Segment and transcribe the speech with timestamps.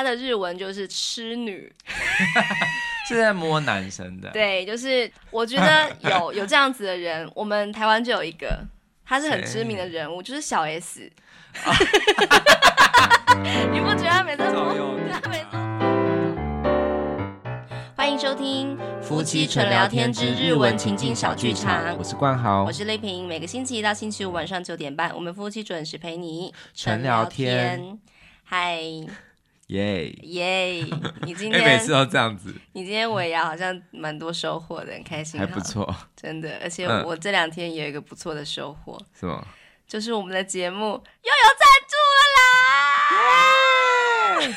[0.00, 1.70] 他的日文就是痴女，
[3.06, 4.30] 是在摸男生的。
[4.32, 8.64] 对，就是我觉得 有有这样子的人，我们台湾就有一个，
[9.04, 11.00] 他是很知名的人物，就是小 S。
[13.70, 14.74] 你不觉得他每次摸
[15.20, 15.58] 他每次？
[17.94, 23.28] 欢迎收听夫妻纯聊天之日文情境小剧场，我是冠豪，我是丽萍。
[23.28, 27.98] 每个星期一到星期五晚上九点半，我们夫妻准时陪你纯聊天。
[28.44, 28.80] 嗨，
[29.70, 30.84] 耶耶！
[31.22, 36.58] 你今天每次都这样子，你今天尾牙好像蛮多收获的，很开心，还不错，真的。
[36.60, 39.46] 而且我这两天也有一个不错的收获，是吗？
[39.86, 41.00] 就是我们的节目又有
[41.60, 42.32] 赞助了
[44.50, 44.56] 啦！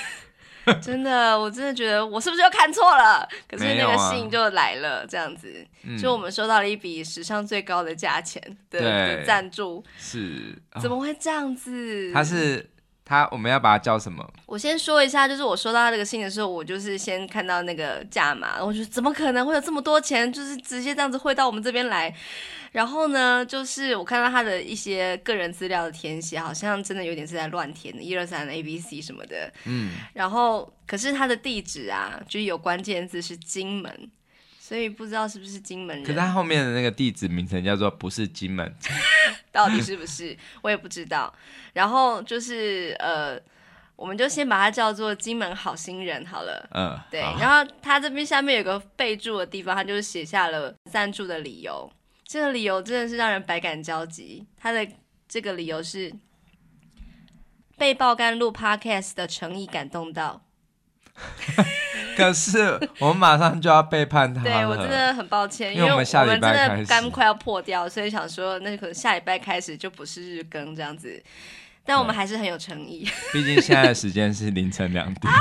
[0.81, 3.27] 真的，我真的觉得我是不是又看错了？
[3.47, 5.63] 可是那个信就来了，啊、这样子，
[6.01, 10.57] 就我们收到了一笔史上最高的价钱的赞助，是？
[10.81, 12.11] 怎么会这样子？
[12.11, 12.67] 他是。
[13.05, 14.27] 他我们要把它叫什么？
[14.45, 22.13] 我先说一下，就是我收到他这个信的时候，我就是先看到那个价码，我就怎么可能会有这么多钱，就是直接这样子汇到我们这边来。
[22.71, 29.51] 然后呢，就是我看到他的一些个人资料的填写，好像真的有点是在乱填的，一二三 A B C 什么的。
[29.65, 29.91] 嗯。
[30.13, 34.09] 然后，可是他的地址啊，就是有关键字是金门，
[34.73, 36.03] 所以不知道是不是金门人。
[36.03, 38.75] 可是他后面的那个地址名称叫做不是金门。
[39.53, 41.31] 到底是不是我也不知道，
[41.73, 43.39] 然后就是呃，
[43.95, 46.67] 我们就先把它叫做金门好心人好了。
[46.71, 47.19] 嗯，对。
[47.39, 51.87] 然后他这边下面有个备注的地方，他就是写下了赞助的理由。
[52.23, 54.43] 这个理由真的是让人百感交集。
[54.57, 54.87] 他的
[55.29, 56.11] 这个理由是
[57.77, 60.42] 被爆肝录 Podcast 的诚意感动到。
[62.17, 64.49] 可是我们马上就要背叛他了。
[64.49, 71.21] 对，我真的很抱歉，因为我们真的肝快要破掉，所以想说那可能下礼拜开始就不是日更这样子。
[71.85, 73.07] 但我们还是很有诚意。
[73.33, 75.33] 毕竟现在的时间是凌晨两点。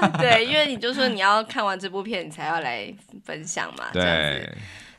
[0.00, 2.92] 啊， 对，因为你就说你要看完这部片，你才要来
[3.24, 3.86] 分享嘛。
[3.92, 4.02] 对。
[4.02, 4.58] 这样子。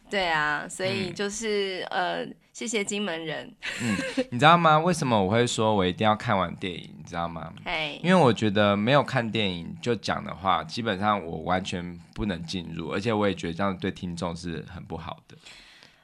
[0.09, 2.27] 对啊，所以就是、嗯、呃。
[2.53, 3.53] 谢谢金门人。
[3.81, 3.97] 嗯，
[4.31, 4.77] 你知道吗？
[4.77, 6.93] 为什么我会说我一定要看完电影？
[6.97, 7.51] 你知道吗？
[7.65, 15.37] 嘿因为我觉得没有看电影就讲的话，基本上我完全不能进入，而且我也觉得这样对听众是很不好的。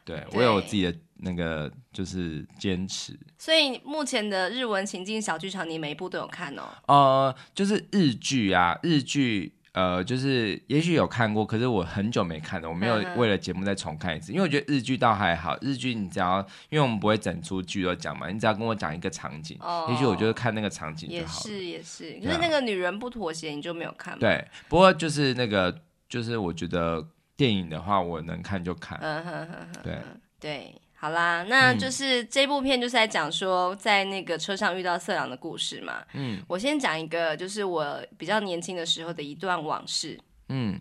[0.05, 3.19] 对，对我有我自己的那个就是坚持。
[3.37, 6.63] 所以目前的日文情境小剧场，你每一部都有看哦？
[6.87, 9.53] 呃，就是日剧啊，日剧。
[9.77, 16.39] 呃，就是也许有看过，可是我很久没看了，我没有为了节目再重看一次，因为我觉得日剧倒还好，日剧你只要，
[16.69, 21.51] 因为我们不会整出剧都讲嘛，你只要跟我讲一个场景，哦、也许我就看那个场景就好了。
[21.51, 24.19] 也是也是，可是那个女人不妥协，你就没有看吗？
[24.19, 28.97] 对，不过就是那个，就是我觉得电影的话，我能看就看。
[28.99, 29.97] 嗯哼哼哼，对
[30.39, 30.73] 对。
[30.99, 36.03] 好啦，那就是这部片就是在讲说，在那个车上遇到色狼的故事嘛。
[36.13, 40.19] 嗯，我先讲一个，就是我比较年轻的时候的一段往事。
[40.49, 40.79] 嗯。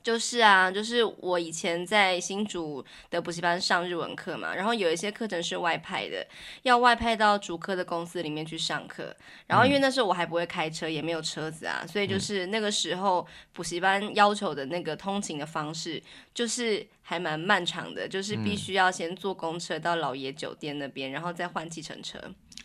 [0.00, 6.26] 就是啊，就是我以前在新竹的补习班上日文课嘛，然后有一些课程是外派的，
[6.62, 9.14] 要外派到竹科的公司里面去上课。
[9.46, 16.02] 然后因为那时候我还不会开车，也没有车子啊，所以就是那个时候补习班要求的那个通勤的方式，
[16.32, 22.18] 就是还蛮漫长的，就是必须要先坐公车到老爷酒店那边，然后再换计程车。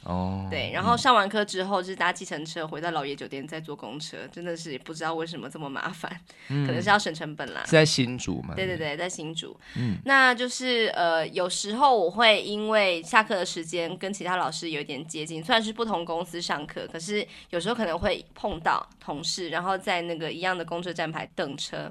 [0.03, 6.11] 哦，oh, 对，然后上完课之后是搭计程车回到老爷酒店，再坐公车，真的是不知道为什么这么麻烦，
[6.49, 7.63] 嗯、可能是要省成本啦。
[7.63, 8.53] 是在新竹吗？
[8.53, 9.57] 对对对，在新竹。
[9.77, 21.89] 嗯，那就是呃，有时候我会因为下课的时间跟其他老师有一点接近，虽然是不同公司上课，可是有时候可能会碰到同事，然后在那个一样的公车站牌等车。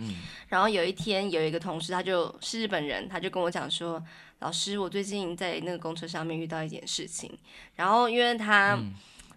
[0.00, 0.16] 嗯，
[0.48, 4.02] 然后有一天有一个同事，他就是日本人，他就跟我讲说。
[4.40, 7.30] 老师，我最近在那个公车上面遇到一件事情，
[7.76, 8.78] 然后因为他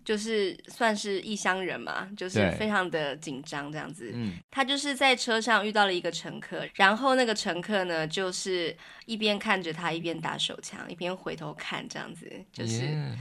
[0.05, 4.11] 就是算是异乡人嘛，嗯、就是非常的紧张这样子。
[4.13, 8.73] 嗯、他就是在车上遇到了一个乘客，然后那个乘客呢，就是
[9.05, 13.17] 一边看着他，一边打手枪，一边回头看这样子，就是，嗯、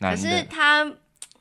[0.00, 0.90] 可是他。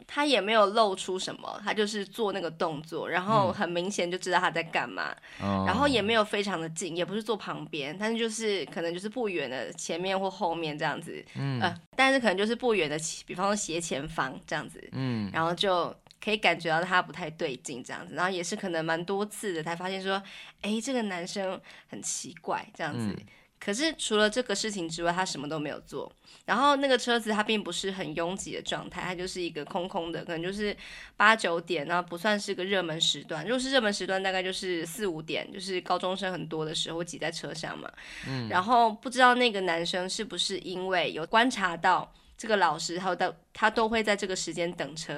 [0.07, 15.93] 他也没有露出什么，他就是做那个动作，然后很明显就知道他在干嘛，嗯、然后也没有非常的近，也不是坐旁边，但是就是可能就是不远的前面或后面这样子，嗯、呃，但是可能就是不远的，比方说斜前方这样子，嗯，然后就
[16.23, 20.21] 可以感觉到他不太对劲这样子，然后也是可能蛮多次的才发现说，
[20.61, 21.59] 哎，这个男生
[21.89, 23.07] 很奇怪这样子。
[23.07, 23.25] 嗯
[23.65, 26.11] 可是除了这个事情之外，他什么都没有做。
[26.45, 30.77] 然后那个车子它并不是很拥挤的状态，它就是一个空空的，可能就是
[31.17, 33.43] 八九点，然后不算是个热门时段。
[33.43, 37.91] 如果是热门时段，大概就是四五点，就是高中生很多的时候挤在车上嘛。
[38.27, 38.47] 嗯。
[38.47, 45.13] 然后不知道那个男生是不是因为有观察到这个老师他都他都会在这个时间等车，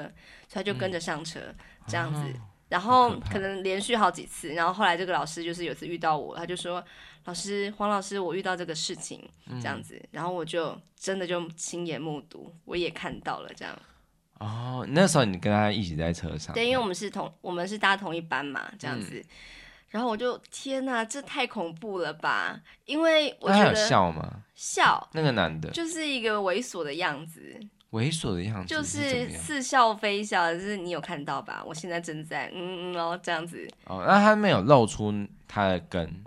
[0.48, 1.56] 所以他就跟着上车、嗯、
[1.90, 2.22] 这样子。
[2.22, 6.84] 哦、然后可能连续好几次，然后后来这个老师就是有次遇到我，他就说
[7.26, 9.28] ：“老师，黄老师，我遇到这个事情
[9.62, 9.96] 这样子。
[9.96, 13.78] 嗯”然后我就真的就亲眼目睹，我也看到了这样。
[14.40, 16.54] 哦，那时候你跟他一起在车上？
[16.54, 19.16] 对，因为我们是同我们是搭同一班嘛，这样子。
[19.16, 19.26] 嗯、
[19.90, 22.60] 然后我就天哪，这太恐怖了吧！
[22.86, 24.44] 因为我觉得他有笑吗？
[24.54, 27.60] 笑，那个男的就是一个猥琐的样子，
[27.92, 31.64] 猥琐的样子，就是似笑非笑，就是你有看到吧？
[31.66, 33.68] 我现在正在嗯嗯哦这样子。
[33.86, 35.14] 哦，那他没有露出
[35.48, 36.24] 他的根，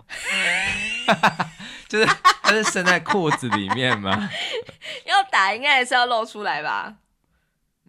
[1.87, 2.05] 就是
[2.41, 4.29] 他是伸在裤子里面吗？
[5.05, 6.95] 要打应该还是要露出来吧？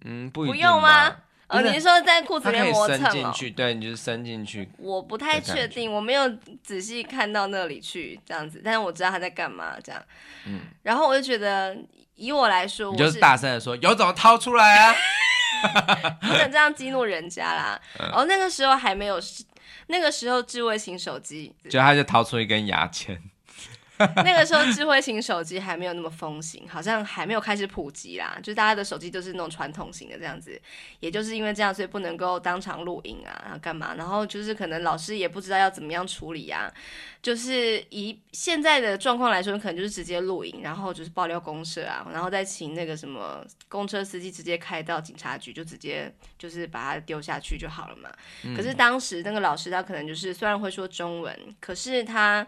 [0.04, 1.16] 嗯，不，不用吗？
[1.48, 3.50] 哦，你是说在裤子里面磨蹭进去？
[3.50, 4.68] 对，你就是伸进去。
[4.78, 6.26] 我不太确定，我没有
[6.62, 10.02] 仔细看到那里去这样子，但是我知道他在干嘛这样。
[10.46, 11.76] 嗯，然后我就觉得，
[12.22, 14.94] 以我来说，我就是大声的说，有种掏出来啊！
[16.22, 17.80] 不能这样激怒人家啦。
[17.98, 19.20] 嗯、哦，那个时候还没有，
[19.88, 23.20] 那个时候智慧型手机，就他就掏出一根牙签。
[24.24, 28.38] 那个时候智慧型手机还没有那么风行，好像还没有开始普及啦。
[28.42, 30.60] 就大家的手机都是那种传统型的这样子，
[31.00, 33.94] 也就是因为这样，所以不能够当场录影啊，然后干嘛？
[33.94, 36.72] 然后就是可能老师也不知道要怎么样处理啊。
[37.22, 48.10] 就是以现在的状况来说，可能就是直接录影，然后就是爆料公社啊，然后再请那个什么公车司机直接开到警察局，就直接就是把它丢下去就好了嘛。
[48.56, 52.44] 可是当时那个老师他可能就是虽然会说中文，可是他。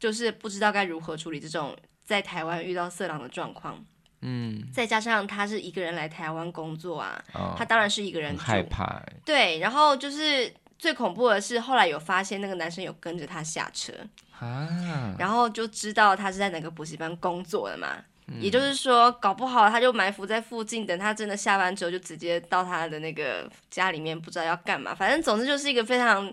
[0.00, 3.78] 就是不知道该如何处理这种在台湾遇到色狼的状况，
[4.22, 9.00] 嗯，再加上他是一个人来台湾工作啊，哦，他当然是一个人害怕。
[9.26, 13.92] 对，然后就是最恐怖的是后来有发现那个男生有跟着他下车
[14.38, 26.32] 啊，然后就知道他是在哪个补习班工作的嘛，嗯，也就是说搞不好他就埋伏在附近，等他真的下班之后就直接到他的那个家里面，不知道要干嘛，反正总之就是一个非常。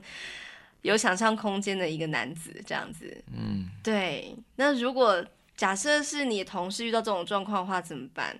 [0.88, 4.34] 有想象空间的一个男子，这样子，嗯，对。
[4.56, 5.24] 那如果
[5.58, 8.34] 假设是你同事遇到这种状况的话，怎么办？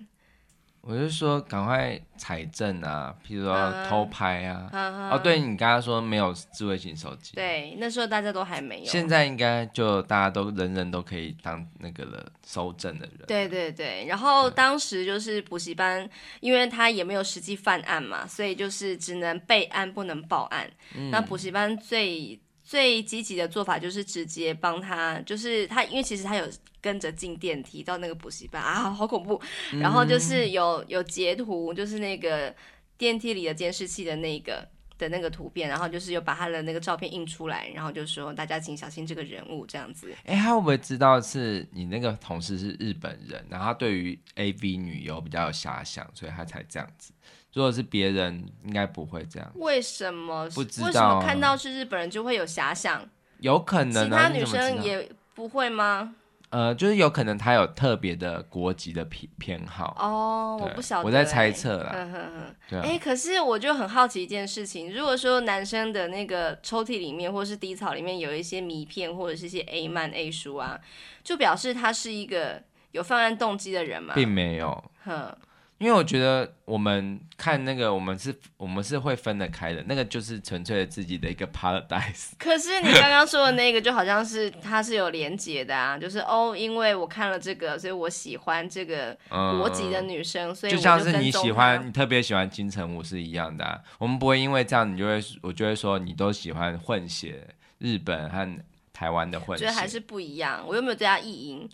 [0.88, 4.70] 我就说赶快采证啊，譬如说偷拍啊。
[4.72, 5.14] Uh.
[5.14, 8.86] 哦，对，你刚刚说没有智慧型手机，对，那时候大家都还没有。
[8.86, 13.26] 现在应该就大家都人人都可以当那个了，收证的人。
[13.26, 20.66] 对对对，然后当时就是补习班，嗯、因为他也没有实际犯案嘛，所以就是只能备案不能报案。
[20.94, 26.46] 嗯、那补习班最最积极的做法就是直接帮他，就是他，因为其实他有
[26.80, 29.40] 跟着进电梯到那个补习班啊， 好恐怖。
[29.80, 32.54] 然后就是有有截图，就是那个
[32.96, 40.12] 电梯里的监视器的那个的那个图片，然后就是有把他的那个照片印出来，然后就说大家请小心这个人物这样子。
[40.24, 47.12] 哎，他会不会知道是你那个同事是日本人，然后他对于 AV 女优比较有遐想，所以他才这样子？
[47.54, 49.50] 如果是别人，应该不会这样。
[49.56, 50.48] 为什么？
[50.50, 50.86] 不知道。
[50.86, 53.08] 为什么看到是日本人就会有遐想？
[53.40, 54.04] 有可能、啊。
[54.04, 56.14] 其他女生也不会吗？
[56.50, 59.94] 呃，就是有可能他有特别的国籍的偏偏好。
[59.98, 61.06] 哦，我不晓得、欸。
[61.06, 61.92] 我在猜测啦。
[62.68, 62.82] 对、啊。
[62.82, 70.78] 哎、欸，可是我就很好奇一件事情，如果说男生的那个抽屉里面或是低槽里面有一些迷片或者是一些 A 漫 A 书啊，
[71.22, 72.62] 就表示他是一个
[72.92, 74.14] 有犯案动机的人吗？
[74.14, 74.84] 并没有。
[75.04, 75.36] 哼。
[75.78, 79.80] 因为我觉得我们看那个，我们是，我们是会分得开的。
[79.86, 82.30] 那个就是纯粹的自己的一个 paradise。
[82.38, 93.80] 可是你刚刚说的那个，就好像是它是有连结的啊，就是哦，因为我看了这个，所以我喜欢这个国籍的女生，嗯、所以就，就像是你喜欢，你特别喜欢金城武是一样的、啊。
[93.98, 97.46] 我们不会因为这样，你就会，我就会说你都喜欢混血
[97.78, 98.58] 日本和
[98.92, 99.64] 台湾的混血。
[99.64, 100.64] 觉得还是不一样。
[100.66, 101.70] 我又没有对他意淫。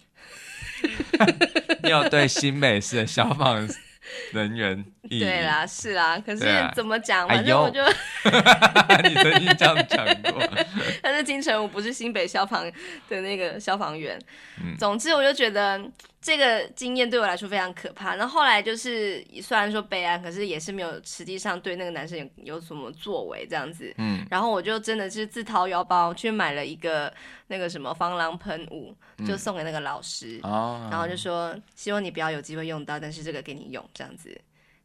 [1.83, 3.67] 你有对新美式的消防
[4.33, 6.45] 人员，对啦，是啦，可是
[6.75, 7.27] 怎么讲？
[7.27, 7.83] 啊、反正我就，
[9.09, 10.43] 你曾经这样讲过。
[11.03, 12.65] 但是金城武不是新北消防
[13.09, 14.19] 的那个消防员。
[14.63, 15.81] 嗯、总之，我就觉得
[16.25, 18.15] 这个经验对我来说非常可怕。
[18.15, 23.93] 那后，后来就是虽然说备案，可是也是没有实际上对那个男生有有什么作为这样子。
[23.99, 24.27] 嗯。
[24.31, 27.13] 然后我就真的是自掏腰包去买了一个
[27.49, 30.41] 那个什么防狼喷雾，就送给那个老师。
[30.45, 30.91] 哦、嗯。
[30.91, 34.35] 然后就说希望你不要有机会用到，但是这个给你用这样子。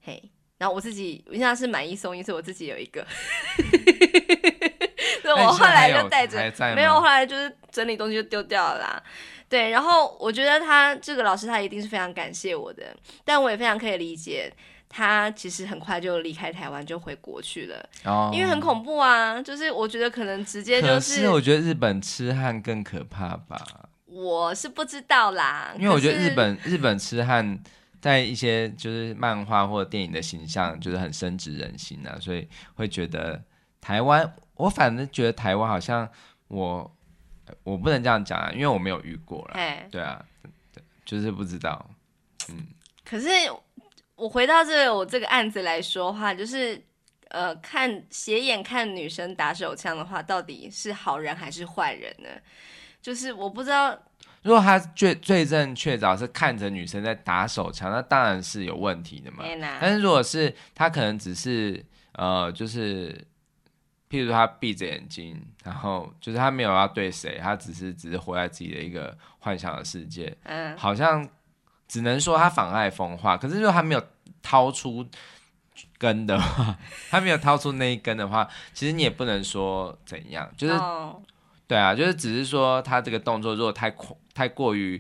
[0.03, 0.21] 嘿。
[0.57, 3.07] 然后我自己因为他是买一送一，所以我自己有一个。
[5.35, 6.37] 所以我后来就带着，
[6.75, 9.03] 没有，后来就是整理东西就丢掉了啦。
[9.47, 12.95] 对，然后我觉得他这个老师他一定是非常感谢我的，
[13.25, 14.51] 但我也非常可以理解
[14.87, 19.41] 他其实很快就离开台湾就回国去了，哦，因为很恐怖啊。
[19.41, 23.59] 就是我觉得可能直接就是，可是我觉得日本痴汉更可怕吧。
[24.05, 27.59] 我是不知道啦，因为我觉得日本日本痴汉
[28.01, 33.41] 在一些就是漫画或者电影的形象，就是很深植人心啊，所以会觉得
[33.79, 36.07] 台湾，我反正觉得台湾好像
[36.49, 36.97] 我
[37.63, 39.53] 我不能这样讲啊，因为我没有遇过了，
[39.89, 40.23] 对啊，
[40.73, 41.89] 对，就是不知道，
[42.49, 42.67] 嗯。
[43.05, 43.27] 可是
[44.15, 46.79] 我回到这个我这个案子来说的话，就是
[47.29, 52.29] 呃，看斜眼看女生打手枪的话，到底是好人还是坏人呢？
[53.01, 53.97] 就是我不知道。
[54.41, 59.43] 如果他罪罪证确凿是看着女生在打手枪，那当然是有问题的嘛。
[59.81, 63.25] 但是如果是他可能只是呃，就是
[64.09, 70.35] 譬如说他闭着眼睛，然后就是他没有要对谁，他只是只是活在自己的一个幻想的世界。
[70.43, 71.27] 嗯，好像
[71.87, 73.37] 只能说他妨碍风化。
[73.37, 74.03] 可是如果他没有
[74.41, 75.05] 掏出
[75.97, 76.75] 根的话，
[77.09, 80.73] 他没有掏出那一根的话， 其实你也不能说怎样，就是。
[80.73, 81.21] 哦
[81.69, 84.99] 对啊，就是只是说他这个动作如果太夸太过于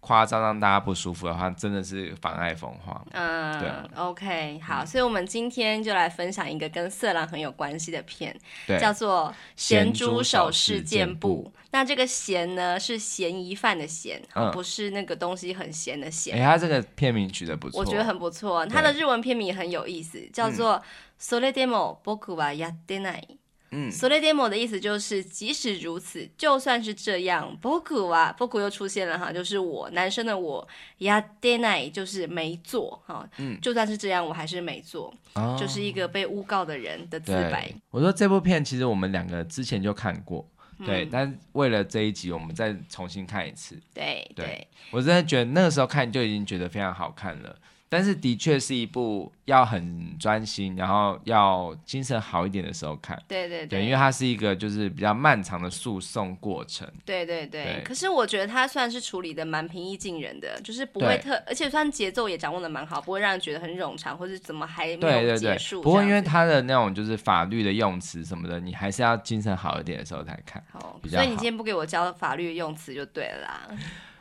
[0.00, 3.02] 夸张，让大家不舒服的话，真的是妨碍风化。
[3.12, 3.88] 嗯，对啊。
[3.96, 8.38] OK，好，所以我们今天就来分享一个跟色狼很有关系的片，
[8.78, 11.50] 叫做《咸猪手事件簿》。
[11.70, 16.36] 那这个“咸”呢，是嫌疑犯的“嫌”，嗯，不是那个东西很咸的“咸”。
[16.38, 18.66] 哎，他这个片名取得不错，我觉得很不错。
[18.66, 20.78] 他的日文片名也很有意思，叫做《
[21.18, 23.22] それでも仆はやってない》。
[23.70, 30.64] 嗯，それでも的意思就是即使如此，就算是这样，仆は仆又出现了哈，就是我男生的我，
[31.00, 37.68] やってない就是没做哈，嗯，就算是这样，我还是没做，哦，就是一个被诬告的人的自白。
[37.90, 43.74] 我说这部片其实我们两个之前就看过，嗯，对，但为了这一集，我们再重新看一次。
[43.92, 47.56] 对对，对，我真的觉得那个时候看就已经觉得非常好看了。
[47.89, 53.19] 但是的确是一部要很专心，然后要精神好一点的时候看。
[53.27, 56.87] 对对对，对，因为它是一个就是比较漫长的诉讼过程。
[57.03, 57.83] 对对对，对。
[57.83, 65.81] 可是我觉得它算是处理的蛮平易近人的，就是不会特，而且算节奏也掌握的蛮好，不会让人觉得很冗长，或者怎么还没有结束。
[65.81, 65.81] 对对对。
[65.81, 70.63] 不过因为它的那种就是法律的用词什么的，你还是要精神好一点的时候才看。
[70.71, 70.99] 好，好。
[71.09, 73.67] 所以你今天不给我教法律用词就对了啦。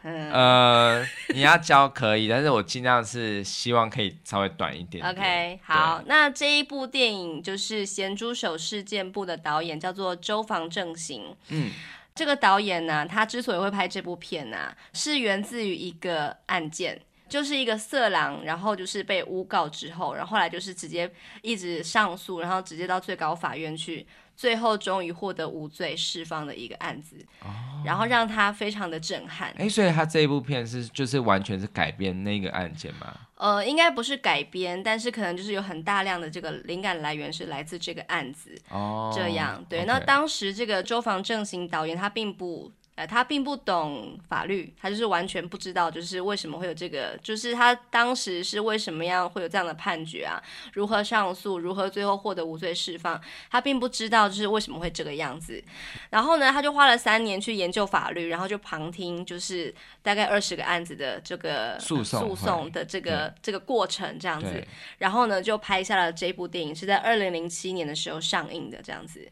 [0.08, 5.06] 嗯、呃，你要教可以，但是我尽量是希望可以稍微短一点点。
[5.10, 11.36] OK，好，那这一部电影就是《咸猪手事件簿》的导演叫做周防正行。
[11.48, 11.70] 嗯，
[12.14, 21.10] 这个导演呢，他之所以会拍这部片呢，是源自于一个案件，就是一个色狼，然后就是被诬告之后，然后后来就是直接
[21.42, 24.06] 一直上诉，然后直接到最高法院去。
[24.38, 29.52] 最后终于获得无罪释放的一个案子，哦，然后让他非常的震撼。
[29.58, 33.12] 哎，所以他这一部片是就是完全是改编那个案件吗？
[33.34, 38.56] 呃，应该不是改编，但是可能就是有很大量的这个灵感来源是来自这个案子。
[38.68, 39.84] 哦，这样对。
[39.84, 42.70] 那当时这个周防正行导演他并不。
[42.98, 50.42] 呃，他并不懂法律，他就是完全不知道，就是为什么会有这个，就是他当时是为什么样会有这样的判决啊？
[50.72, 51.60] 如何上诉？
[51.60, 53.20] 如何最后获得无罪释放？
[53.52, 55.62] 他并不知道，就是为什么会这个样子。
[56.10, 64.60] 然后呢，他就花了三年去研究法律，然后就旁听，就是大概二十个案子的这个诉讼诉讼的这个这个过程这样子。
[64.98, 69.28] 然后呢，就拍下了这部电影，是在二零零七年的时候上映的这样子。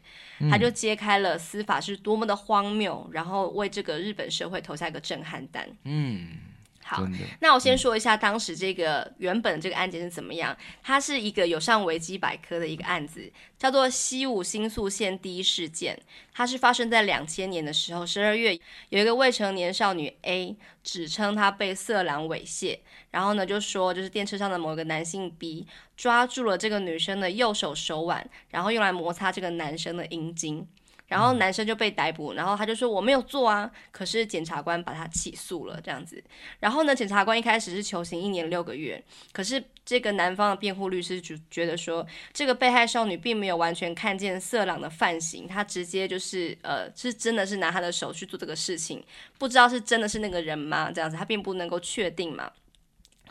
[0.51, 5.67] 他就揭开了司法是多么的荒谬，然后为这个日本社会投下一个震撼弹。
[5.83, 6.37] 嗯，
[6.83, 7.05] 好，
[7.41, 10.55] 那我先说一下当时这个原本这个案件是怎么样。
[10.81, 15.99] 它是一个有上维基百科的一个案子，叫做西武新宿线第一事件。
[16.33, 18.57] 它是发生在两千年的时候，十二月
[18.89, 22.79] 有一个未成年少女 A 指称她被色狼猥亵，
[23.11, 25.67] 然后呢就说就是电车上的某一个男性 B。
[25.97, 30.63] 抓住了这个女生的右手手腕，然后用来摩擦这个男生的阴茎，
[31.07, 36.21] 然后男生就被逮捕，然后他就说我没有做啊，可是检察官把他起诉了这样子，
[36.59, 49.03] 然后呢，检察官一开始是求刑一年六个月，可是这个男方的辩护律师就觉得说，这个被害少女并没有完全看见色狼的犯行，他直接就是呃是真的是拿他的手去做这个事情，
[49.37, 50.91] 不知道是真的是那个人吗？
[50.91, 52.51] 这样子他并不能够确定嘛。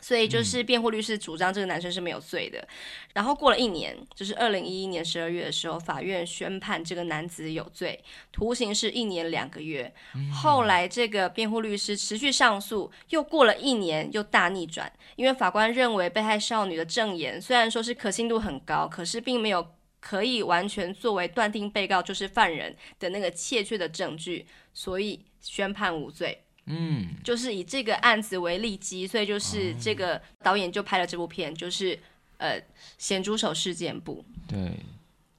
[0.00, 2.66] 所以就是辩护律师主张这个男生是没有罪的，
[3.14, 9.92] 然后过了一年，就是二零一一年十二月的时候，法院宣判这个男子有罪，徒刑是一年两个月。
[10.32, 26.42] 后来这个辩护律师持续上诉，又过了一年，又大逆转，因为法官认为被害少女的证言虽然说是可信度很高，可是并没有可以完全作为断定被告就是犯人的那个确切的证据，所以宣判无罪。
[26.66, 31.98] 嗯，就是以这个案子为例基，所以就是这个导演就拍了这部片，就是
[32.38, 32.60] 呃
[32.98, 34.24] 《咸猪手事件簿》。
[34.50, 34.72] 对，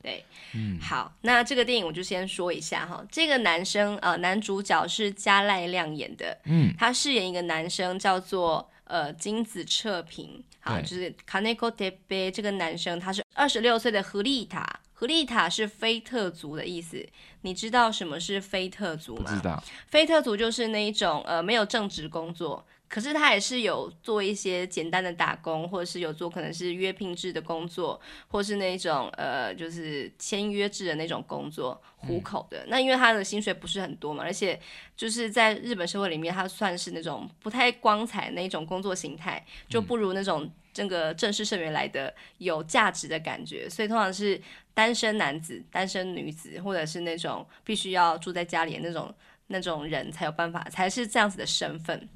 [0.02, 14.80] 对，嗯，好，那这个电影我就先说一下哈，这个男生呃男主角是加濑亮演的，嗯，他饰演一个男生叫做呃金子彻平，好，就是 Kaneko Teppei 这个男生，他是二十六岁的狐狸塔。
[15.00, 17.08] 狐狸塔是菲特族的意思，
[17.42, 19.32] 你知道什么是菲特族吗？
[19.32, 19.64] 知道。
[19.88, 32.64] 菲特族就是那一种呃没有正职工作，可是他也是有做一些简单的打工，或者是有做可能是约聘制的工作，或是那种呃就是签约制的那种工作糊口的。
[32.64, 34.60] 嗯、那因为他的薪水不是很多嘛，而且
[34.96, 44.40] 就是在日本社会里面，他算是那种不太光彩的一种工作形态，就不如那种这个正式社员来的有价值的感觉，所以通常是。
[44.78, 49.12] 单身男子、单身女子，或者是那种必须要住在家里的那种
[49.48, 52.08] 那种人才有办法，才是这样子的身份。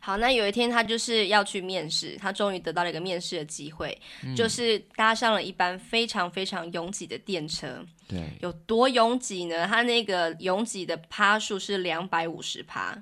[0.00, 7.86] 好，那有一天他就是要去面试，他终于得到了一个面试的机会，嗯、就是搭上了一班非常非常拥挤的电车。
[8.08, 9.64] 对，有多拥挤呢？
[9.68, 13.00] 他那个拥挤的趴数是两百五十趴。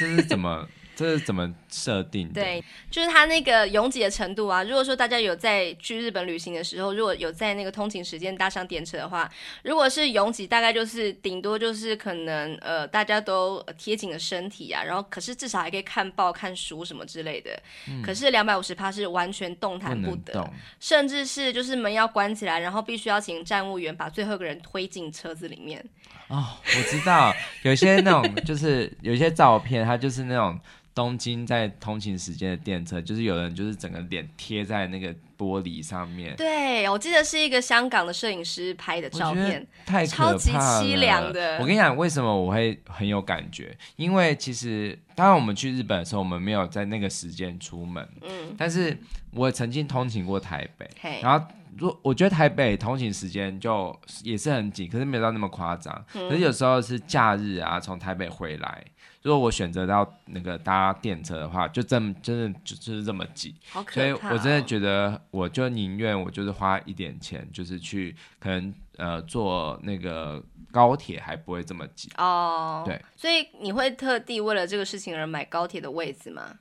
[0.00, 0.68] 这是怎么？
[0.96, 2.42] 这是怎么设定的？
[2.42, 4.62] 对，就是它那个拥挤的程度啊。
[4.62, 9.30] 如果说大家有在去日本旅行的时候，如果有在那个通勤时间搭上电车的话，
[9.62, 17.50] 如果是拥挤，大概就是顶多就是可能呃大家都贴紧了身体啊，然后可是至少还可以看报、看书什么之类的。
[17.88, 20.50] 嗯、可是两百五十趴是完全动弹不得，不
[20.80, 25.84] 甚至是就是门要关起来，然后必须要请站务员把最后一个人推进车子里面。
[26.28, 30.58] 哦，我知道，有些那种就是有些照片，它就是那种。
[30.94, 36.34] 东京在通勤时间的电车，就是有人就是整个脸贴在那个玻璃上面。
[36.36, 41.58] 对，我记得是一个香港的摄影师拍的照片，太超级凄凉的。
[41.58, 43.76] 我跟你讲，为什么我会很有感觉？
[43.96, 48.06] 因为其实当然我们去日本的时候，我们没有在那个时间出门。
[48.22, 48.54] 嗯。
[48.58, 48.96] 但是
[49.32, 50.90] 我曾经通勤过台北，
[51.22, 55.94] 然后如我觉得台北通勤时间就也是很紧，可是没有到那么夸张。
[56.14, 58.84] 嗯、可是有时候是假日啊，从台北回来。
[59.22, 63.54] 如果我选择到那个搭电车的话，就这么真的就就是这么挤。
[63.90, 72.82] 所以我真的觉得，我就宁愿我就是花一点钱，就是去可能呃坐那个高铁还不会这么挤哦。
[72.86, 76.56] 对，所以你会特地为了这个事情而买高铁的位置吗？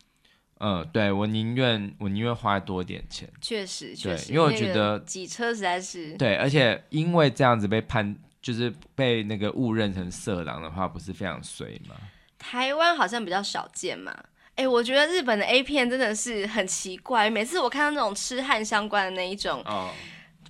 [0.60, 3.30] 嗯，对，我宁愿我宁愿花多一点钱。
[3.42, 11.96] 确实，确实，因为我觉得挤车实在是对，而且因为这样子被判，就是被那个误认成色狼的话，不是非常衰吗？
[12.38, 14.12] 台湾好像比较少见嘛，
[14.56, 19.92] 哎、欸，我觉得日本的 A 片真的是很奇怪，每次我看到那种痴汉相关的那一种，哦，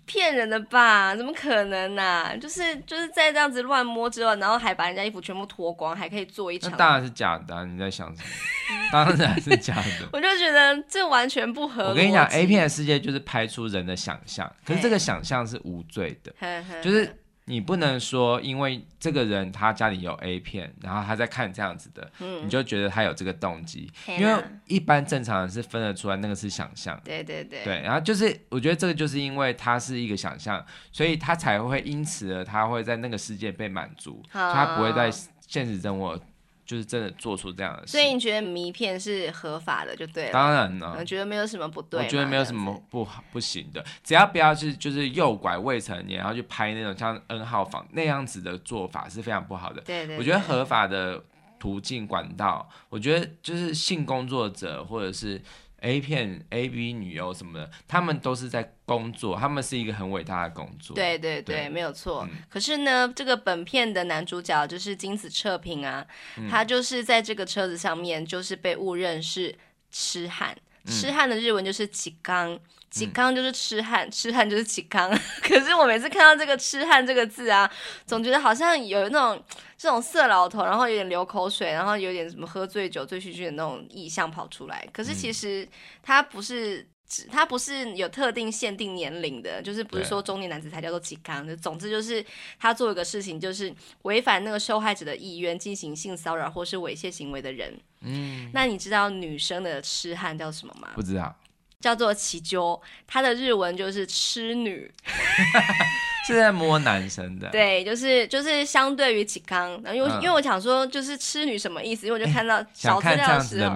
[0.10, 1.16] 骗人的吧？
[1.16, 2.36] 怎么可能呢、啊？
[2.42, 7.64] 就是就是在这样子乱摸之后，然后还把人家衣服全部脱光，还可以做一场，那当然是假的、啊。
[7.64, 8.28] 你在想什么？
[8.92, 10.10] 当然是假的。
[10.12, 11.90] 我就觉得这完全不合理。
[11.90, 17.16] 我跟你讲，A 片的世界就是拍出人的想象，可是这个想象是无罪的， 嘿就是。
[17.50, 27.02] 你不能说，因为这个人他家里有 A 片，然后他在看这样子的，嗯、你就觉得他有这个动机，因为一般正常人是分得出来那个是想象。
[27.04, 27.64] 对对对。
[27.64, 35.12] 对，然后就是我觉得这个就是因为他是一个想象，所以他才会因此而他会在那个世界被满足，哦、所以他不会在
[35.48, 36.22] 现实生活。
[36.70, 40.32] 就是真的做出这样的事，所以你觉得迷片是合法的就对了。
[40.32, 42.00] 当然了，我觉得没有什么不对。
[42.00, 49.82] 我觉得没有什么不好不行的，只要不要是就是诱拐未成年，然后去拍那种像 N 号房那样子的做法是非常不好的。
[49.82, 50.18] 对，对对。
[50.20, 51.24] 我觉得合法的
[51.58, 55.42] 途径管道，我觉得就是性工作者或者是。
[55.82, 60.96] A 片、A B 女优什么的，他们都是在工作，他们是一个很伟大的工作。
[60.96, 62.28] 对对对，对没有错。
[62.30, 66.06] 嗯、可是呢，这个本片的男主角就是金子彻平啊，
[66.38, 69.56] 嗯、他就是在这个车子上面，就是被误认是
[69.92, 70.56] 痴汉。
[70.86, 72.60] 嗯、痴汉的日文就是乞丐。
[72.90, 75.10] 乞丐就是痴汉，嗯、痴汉就是乞丐。
[75.42, 77.70] 可是我每次看到这个“痴汉”这个字啊，
[78.06, 79.44] 总觉得好像有那种
[79.78, 84.88] 这种色老头，然后有点流口水，然后有点什么喝醉酒、醉醺醺的那种意象跑出来。
[84.92, 85.68] 可是其实
[86.02, 86.88] 他不是，
[87.32, 91.46] 他不是有特定限定年龄的，就是不是说中年男子才叫做乞丐。
[91.46, 92.26] 对总之就是
[92.60, 97.80] 他做一个事情，就是违反那个受害者的意愿进行性骚扰或是猥亵行为的人。
[98.02, 100.90] 嗯，那你知道女生的痴汉叫什么吗？
[100.96, 101.36] 不知道。
[101.82, 104.92] 叫做奇鸠，它的日文就是痴女，
[106.28, 107.48] 是在摸男生的。
[107.52, 112.06] 对，就是就是相对于乞丐，因为、嗯、因为我想说就是痴女什么意思？
[112.06, 113.74] 因为我就看到 小资料的时候，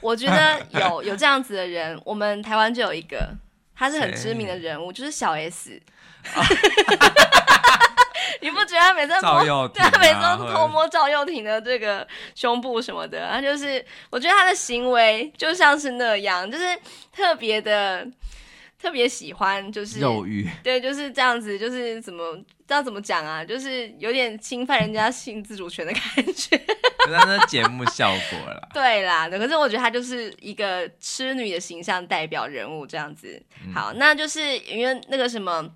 [0.00, 3.34] 我觉得有有这样子的人，我们台湾就有一个，
[3.74, 5.82] 他是很知名的人物，就是小 S。
[8.42, 16.64] 你不觉得他每次摸， 对，他每次都偷摸赵又廷的这个胸部什么的，他就是，我觉得他的行为就像是那样，就是
[17.12, 18.06] 特别的，
[18.80, 23.44] 特别喜欢，就是肉欲，对，就是这样子，就是怎么知道怎么讲啊？
[23.44, 26.02] 就是有点侵犯人家性自主权的感
[26.34, 26.60] 觉。
[27.10, 28.60] 那那节目效果啦。
[28.74, 33.42] 对啦，可是我觉得他就是一个痴女的形象代表人物这样子。
[33.66, 35.68] 嗯、好，那就是因为那个什么。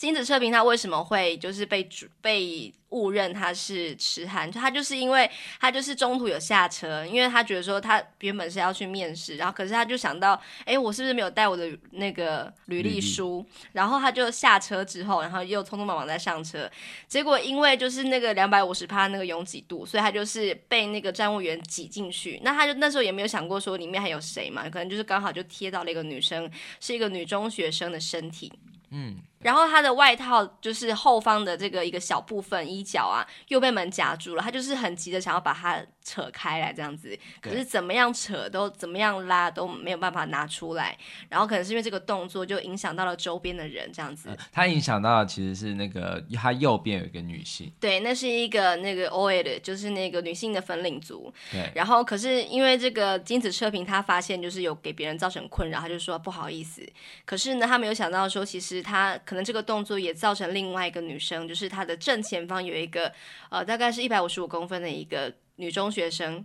[0.00, 1.86] 金子彻平他为什么会就是被
[2.22, 4.50] 被误认他是痴汉？
[4.50, 13.44] 就他就是因为他就是中途有下车，因为他觉得说他原本是要去面试，然后可是他就想到，哎，我是不是没有带我的那个履历书？
[13.72, 16.66] 然后他就下车之后，然后又匆匆忙忙再上车，
[17.06, 22.40] 结果因为就是那个两百五十趴那个拥挤度，所以他就是被那个站务员挤进去。
[22.42, 28.50] 那他就那时候也没有想过说里面还有谁嘛，可能就是刚好就贴到了一个女生，是一个女中学生的身体。
[28.88, 29.18] 嗯。
[29.40, 34.42] 然后他的外套就是后方的这个一个小部分衣角啊，又被门夹住了。
[34.42, 37.16] 他就是很急的想要把它扯开来，这样子。
[37.40, 40.96] 可是怎么样扯都怎么样拉都没有办法拿出来。
[41.28, 44.36] 然后可能是因为这个动作就影响到了周边的人，这样子。
[44.52, 47.72] 他影响到的其实是那个他右边有一个女性。
[47.78, 51.32] 对，那是一个那个 OL，就是那个女性的粉领族。
[51.52, 51.70] 对。
[51.74, 56.82] 然后可是因为这个金子车平他发现就是有给别人造成困扰，他就说不好意思。
[57.24, 59.18] 可是呢，他没有想到说其实他。
[59.24, 63.12] 可能这个动作也造成另外一个女生，就是她的正前方有一个，
[63.50, 66.44] 呃，大概是一百五十五公分的一个女中学生。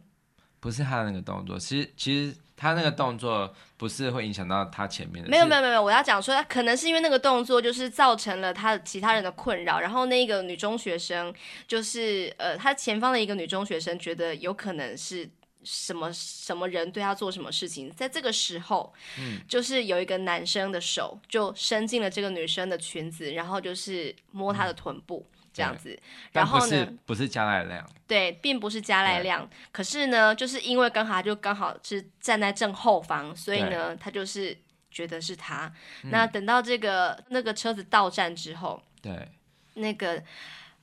[0.60, 5.30] 不是她的那个动作，其实其实她那个动作不是会影响到她前面的。
[5.30, 11.34] 没有没有没有，我要讲说，可能是因为那个动作就是造成了她其他人的困扰，然后那个女中学生
[11.68, 15.30] 就是呃，她前方的一个女中学生觉得有可能是。
[15.68, 25.98] 什么什么人对他做什么事情，在这个时候，嗯，就是有一个男生的手就伸进了这个女生的裙子，然后就是摸她的臀部，嗯，这样子。
[26.34, 29.50] 然后呢，不是加赖亮，对，并不是加赖亮。
[29.72, 34.56] 可是呢，就是因为刚好他就刚好是站在正后方，所以呢，他就是
[34.92, 35.72] 觉得是他。
[36.12, 39.32] 那等到这个那个车子到站之后，对，
[39.76, 40.22] 那个。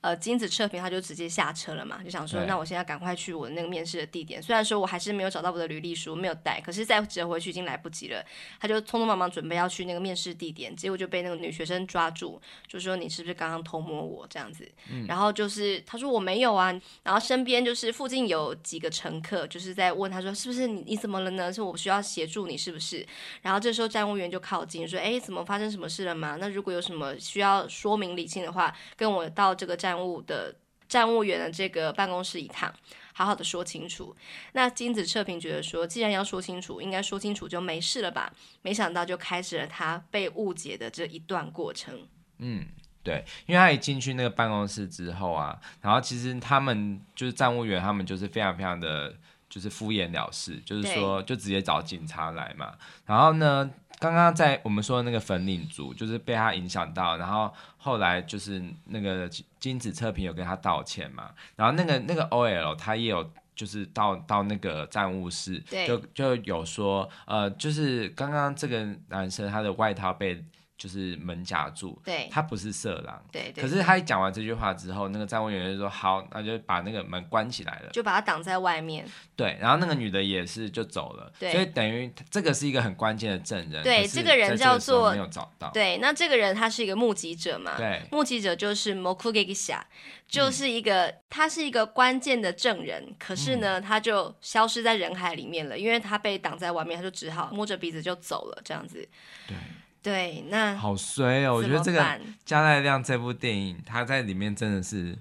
[0.03, 4.43] 呃，金子彻平他就直接下车了嘛，就想说，那我现在赶快去我的那个面试的地点。
[4.43, 8.21] 虽然说我还是没有找到我的履历书，没有带，可是再折回去已经来不及了。
[8.59, 14.69] 他就匆匆忙忙准备要去那个面试地点，结果就被那个女学生抓住，就说你是不是刚刚偷摸我这样子？
[14.91, 20.83] 嗯、然后就是他说我没有啊，然后身边就是附近有几个乘客就是在问他说是不是你？
[20.85, 21.53] 你怎么了呢？
[21.53, 23.07] 是我需要协助你是不是？
[23.41, 26.35] 然后这时候站务员就靠近说，哎，怎么发生什么事了吗？
[26.41, 29.92] 那如果有什么需要说明理清的话，跟我到这个站。
[29.93, 30.55] 站务的
[30.89, 32.73] 站务员的这个办公室一趟，
[33.13, 34.15] 好好的说清楚。
[34.53, 38.33] 那金子彻平觉得说，既然要说清楚，应该说清楚就没事了吧？
[38.63, 42.07] 没想到就开始了他被误解的这一段过程。
[42.39, 42.65] 嗯，
[43.03, 49.15] 对，因为他一进去那个办公室之后啊，然后其实他们就是站务员，他们就是非常非常的
[49.47, 52.73] 就是敷衍了事，就是说就直接找警察来嘛。
[53.05, 57.53] 然后呢，刚刚在我们说的那个粉领族，就是被他影响到，然后
[57.83, 70.43] 后来就是那个金子测评有跟他道歉嘛，然后那个那个 OL 他也有就是到到那个站务室，就就有说，呃，就是刚刚这个男生他的外套被。
[70.83, 79.05] 就是门夹住，对，他不是色狼，对，对，可是他一讲完这句话之后，那个站务员就说好，那就把那个门关起来了，就把他挡在外面。
[79.33, 83.81] 对，然后那个女的也是就走了，对，所以等于这个是一个很关键的证人。
[83.81, 85.71] 对，这个人叫做没有找到。
[85.71, 87.77] 对，那这个人他是一个目击者嘛？
[87.77, 89.79] 对，目击者就是 mokugegisha，
[90.27, 99.07] 就是一个、嗯、他是一个关键的证人，可是呢，他就消失在人海里面了，因为他被挡在外面，他就只好摸着鼻子就走了，这样子。
[99.47, 99.55] 对。
[100.03, 101.55] 对，那好衰哦！
[101.55, 105.17] 我觉得这个加奈亮这部电影，他在里面真的是，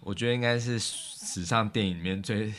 [0.00, 2.52] 我觉得应该是史上电影里面最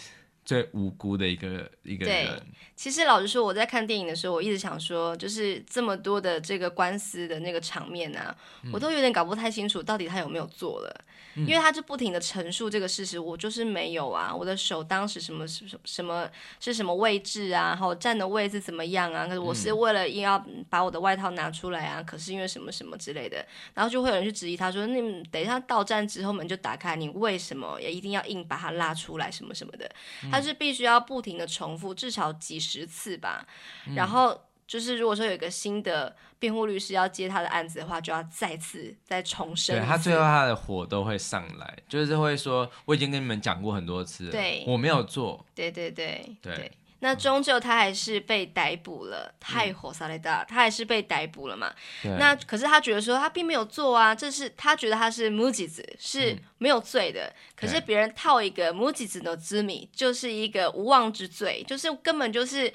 [0.44, 2.42] 最无辜的一个一个人。
[2.76, 11.06] 其实老实说，我在看电影的时候，我一直想说，就是这么多的这个官司的那个场面啊，嗯、我都有点搞不太清楚，到底他有没有做了。
[11.36, 19.26] 因为他就不停的陈述这个事实，我就是没有啊，我的手当时什么什么什么是什么位置啊，然后站的位置怎么样啊？
[19.28, 29.90] 可是我是为了硬要把我的外套拿出来啊，可是因为什么什么之类的，然后就会有人去质疑他说，那等一下到站之后门就打开，你为什么也一定要硬把它拉出来什么什么的？
[30.32, 33.48] 他是必须要不停的重复至少几十次吧，
[33.96, 34.40] 然后。
[34.72, 39.78] 就是如果说有一个新的辩护律师要接他的案子的话，就要再次再重申。
[39.78, 45.46] 对，他最后他的火都会上来，就是会说我已经跟你们讲过很多次了，对，我没有做。
[45.54, 46.72] 对对对对，对。
[47.00, 51.70] 那终究他还是被逮捕了，嗯、太火杀雷达，他还是被逮捕了嘛？
[52.18, 57.26] 那可是他觉得说他并没有做啊，这是他觉得他是无実是没有罪的。
[57.26, 62.74] 嗯、可是别人套一个无実の罪，就是一个无妄之罪，就是根本就是。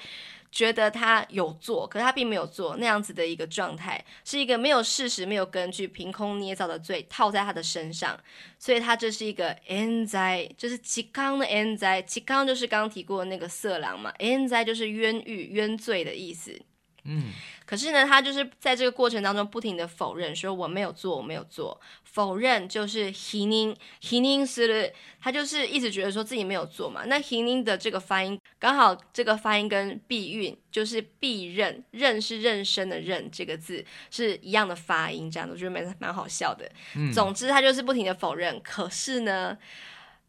[0.56, 8.18] 觉得他有做，可是他并没有做那样子的一个状态，是一个没有事实、没有根据、凭空捏造的罪套在他的身上，
[8.58, 16.58] 所以他这是一个冤罪，就是吉康的冤罪，吉康就是刚刚提过的那个色狼嘛，冤罪就是冤狱、冤罪的意思。
[17.06, 17.32] 嗯，
[17.64, 21.80] 可是呢，他就是在这个过程当中不停的否认，说我没有做，我没有做。
[22.02, 27.04] 否认就是否认，否认是他就是一直觉得说自己没有做嘛。
[27.06, 36.70] 那否认的这个发音刚好这个发音跟避孕就是避妊，妊是妊娠的妊这个字是一样的发音，这样我觉得蛮蛮好笑的。
[36.96, 39.56] 嗯，总之他就是不停的否认，可是呢。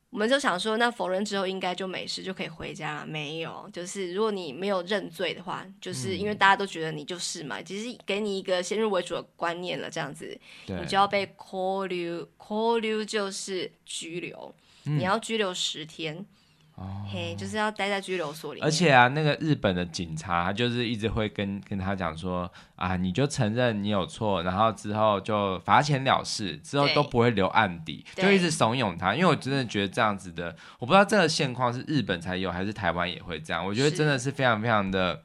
[0.09, 3.05] 我们就想说，那否认之后应该就没事，就可以回家了。
[3.05, 16.25] 没有，就是如果你没有认罪的话，就是因为大家都觉得你就是嘛，其实给你一个先入为主的观念了，这样子，你就要被扣留，扣留就是拘留，嗯、你要拘留十天。
[16.77, 18.61] 哦，嘿，就是要待在拘留所里。
[18.61, 29.15] 而且啊，那个日本的警察，他就是一直会跟跟他讲说啊，你就承认你有错，然后之后就罚钱了事，之后都不会留案底，就一直怂恿他。
[29.15, 33.65] 因为我真的觉得这样子的，我不知道这个现况是日本才有，还是台湾也会这样。
[33.65, 35.19] 我觉得真的是非常非常的，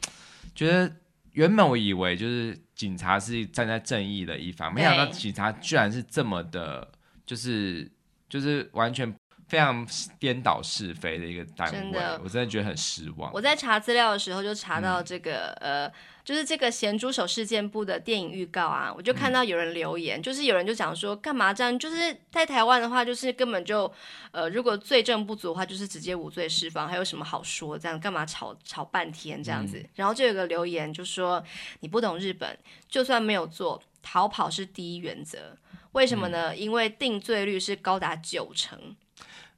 [0.55, 0.91] 觉得
[1.33, 6.89] 原本我以为就是警察是站在正义的一方，没想到警察居然是这么的，
[7.27, 7.93] 就是
[8.31, 9.15] 就是完全。
[9.53, 9.87] 非常
[10.19, 13.31] 颠倒是非的一个单位，真的，我真的觉得很失望。
[13.35, 15.93] 我在查资料的时候就查到这个，嗯、呃，
[16.25, 21.79] 就是这个咸猪手事件部的电影预告啊，我就看到有人留言，嗯、就是有人就讲说，干嘛这样？
[21.79, 23.93] 就是在台湾的话，就是根本就，
[24.31, 27.79] 呃，如果罪证不足的话，就是直接无罪释放，还有什么好说？
[27.79, 29.77] 这样干嘛吵吵半天这样子？
[29.81, 31.45] 嗯、然后就有个留言就说，
[31.81, 35.55] 你不懂日本，就算没有做，逃跑是第一原则。
[35.93, 36.53] 为什么呢？
[36.53, 38.97] 嗯、因为定罪率是高达九成。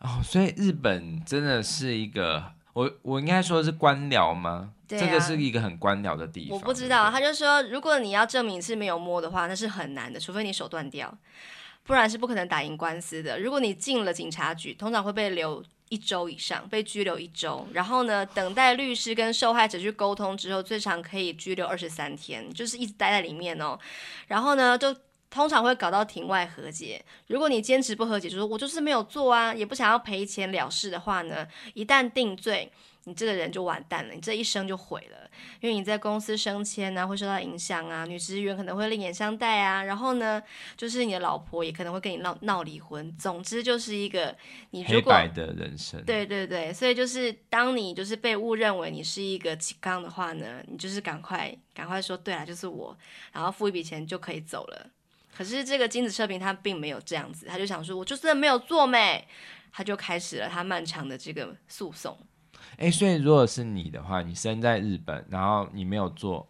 [0.05, 4.71] 哦，所以日本真的是一个，我我应该说是官僚吗？
[4.87, 6.59] 对啊，这个是一个很官僚的地方。
[6.59, 11.17] 我不知道，他就说，如果你要证明是没有摸的话，那是很难的，除非你手断掉，
[11.85, 13.40] 不然是不可能打赢官司的。
[13.40, 23.79] 如果你进了警察局，通常会被留一周以上，被拘留一周，然后呢，等待律师跟受害者去沟通之后，最长可以拘留二十三天，就是一直待在里面哦。
[24.27, 24.95] 然后呢，就。
[25.35, 27.05] 通常会搞到庭外和解。
[27.27, 31.44] 如果你坚持不和解，就说我就是没有做啊，也不想要赔钱了事的话呢，
[31.75, 32.70] 一旦定罪，
[33.03, 35.29] 你这个人就完蛋了，你这一生就毁了。
[35.61, 40.40] 因为你在公司升迁啊，会受到影响啊，女职员可能会另眼相待啊，然后呢，
[40.77, 43.12] 就是你的老婆也可能会跟你闹闹离婚。
[43.18, 44.37] 总之就是一个
[44.70, 46.01] 你如果黑白的人生。
[46.05, 52.97] 对对对，所以就是当你就是被误认为你是一个乞丐的话呢，你就是赶快赶快说对啊，就是我，
[53.33, 54.90] 然后付一笔钱就可以走了。
[55.37, 59.27] 可是这个精子社平他并没有这样子，他就想说，我就真的没有做没，
[59.73, 62.16] 他就开始了他漫长的这个诉讼。
[62.77, 66.49] 哎，所以如果是你的话，你生在日本，然后你没有做，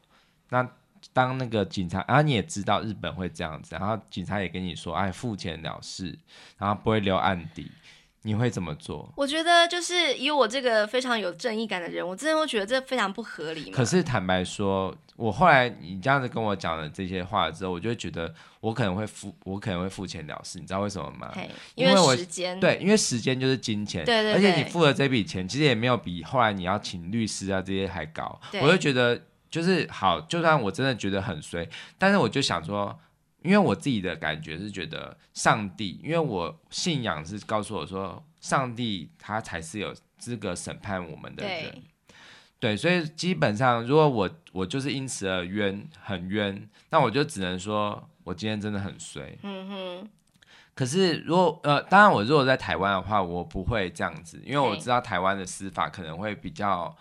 [0.51, 0.69] 那
[1.13, 6.19] 当那个警察，然后你也知道日本会这样子，然后警察也跟你说，哎，付钱了事，
[6.59, 7.71] 然后不会留案底。
[8.27, 9.13] 你会怎么做？
[9.17, 13.71] 我觉得就是以我这个非常有正义感的人，我真的会觉得这非常不合理。
[13.71, 20.59] 可是坦白说，我后来你这样子跟我讲了这些话之后，我就会觉得我可能会付，我可能会付钱了事。
[20.59, 21.31] 你知道为什么吗？
[21.75, 22.59] 因为时间。
[22.59, 24.03] 对，因为时间就是金钱。
[24.07, 24.35] 对对对。
[24.35, 28.41] 而且你付了这笔钱，其实也没有比后来你要请律师啊这些还高。
[28.63, 32.99] 我就觉得就是好，就算我真的觉得很衰，但是我就想说。
[33.45, 42.15] 因为我自己的感觉是觉得上帝，因为我信仰是告诉我说，上帝他才是有资格审判我们的人，对，
[42.59, 49.39] 对，所以基本上如果我我就是因此而冤，很冤，那我就只能说我今天真的很衰。
[49.43, 50.11] 嗯哼。
[50.75, 56.97] 可是如果呃，当然我如果在台湾的话，我不会这样子，因为我知道台湾的司法可能会比较。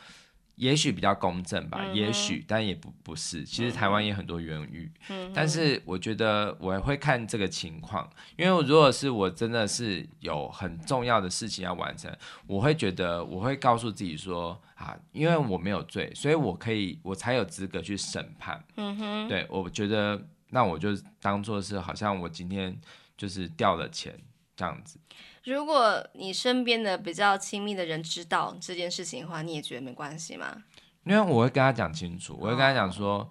[0.56, 3.44] 也许比较公正吧，嗯、也许，但也不不是。
[3.44, 18.63] 其实台湾也很多冤狱，嗯、但是我觉得我会看这个情况，因为如果是我真的是有很重要的事情要完成，我会觉得我会告诉自己说啊，因为我没有罪，所以我可以，我才有资格去审判。
[18.76, 20.89] 嗯哼，对，我觉得那我就
[21.20, 22.80] 当做是好像我今天
[23.18, 24.16] 就是掉了钱
[24.56, 25.00] 这样子。
[25.46, 30.64] 如果你身边的比较亲密的人知道这件事情的话，你也觉得没关系吗？
[31.04, 33.30] 因为我会跟他讲清楚，我会跟他讲说，哦、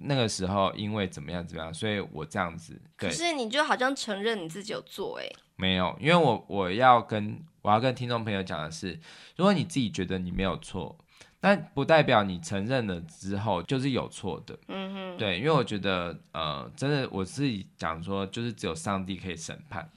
[0.00, 2.78] 那个时候因为怎么样怎么样，所以我这样子。
[2.94, 5.36] 可是你就好像承认你自己有做哎、欸？
[5.56, 9.00] 没有，因为我我要跟我要跟听众朋友讲的是，
[9.36, 10.94] 如果你自己觉得你没有错，
[11.40, 14.58] 但不代表你承认了之后就是有错的。
[14.68, 19.90] 嗯哼，对，因为我觉得呃，真的我自己讲说，就是只有上帝可以审判。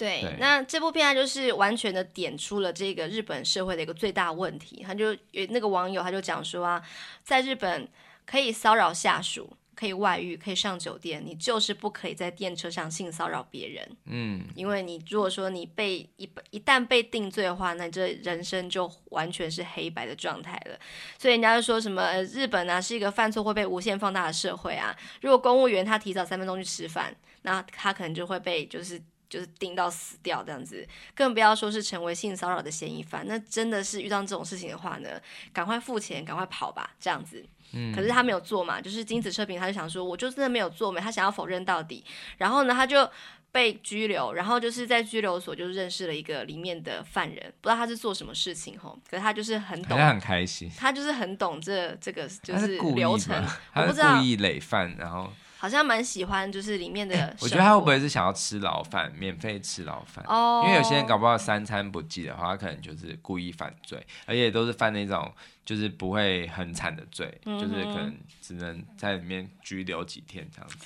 [0.00, 4.82] 对，对那这部片它就是完全的点出了这个日本社会的一个最大问题。
[4.86, 5.16] 他就
[5.50, 6.82] 那个网友他就讲说啊，
[7.22, 7.86] 在日本
[8.24, 9.56] 可以骚扰下属。
[9.72, 13.96] 可以外遇，可以上酒店，你就是不可以在电车上性骚扰别人。
[14.04, 20.78] 嗯，因为你如果说你被一一旦被定罪的话，那你这人生就完全是黑白的状态了。
[21.16, 24.94] 所以人家就说什么，呃，日本啊是一个犯错会被无限放大的社会啊。
[25.22, 33.24] 如果公务员他提早三分钟去吃饭，那他可能就会被就是就是盯到死掉这样子，更不要说是成为性骚扰的嫌疑犯。
[33.26, 35.08] 那真的是遇到这种事情的话呢，
[35.52, 37.42] 赶快付钱，赶快跑吧，这样子。
[37.72, 42.04] 嗯，可是他没有做嘛，就是金子车平，他就想说，我就真的没有做嘛，他想要否认到底。
[42.36, 43.08] 然后呢，他就
[43.52, 53.40] 被拘留，然后就是在拘留所就认识了一个里面的犯人，不知道他是做什么事情吼，可是他就是很懂，他很开心，他就是很懂这这个就是流程，
[53.72, 55.32] 他是故意累犯，然后。
[55.60, 57.36] 好像蛮喜欢，就是里面的、欸。
[57.38, 60.24] 我觉得他会不会是想要吃牢饭，免费吃牢饭？
[60.26, 65.30] 哦，因为有些人搞不好三餐不济的话，他可能就是故意犯罪，而且都是犯那种
[65.66, 70.78] 就是不会很惨的罪，嗯、就是可能只能在里面拘留几天这样子。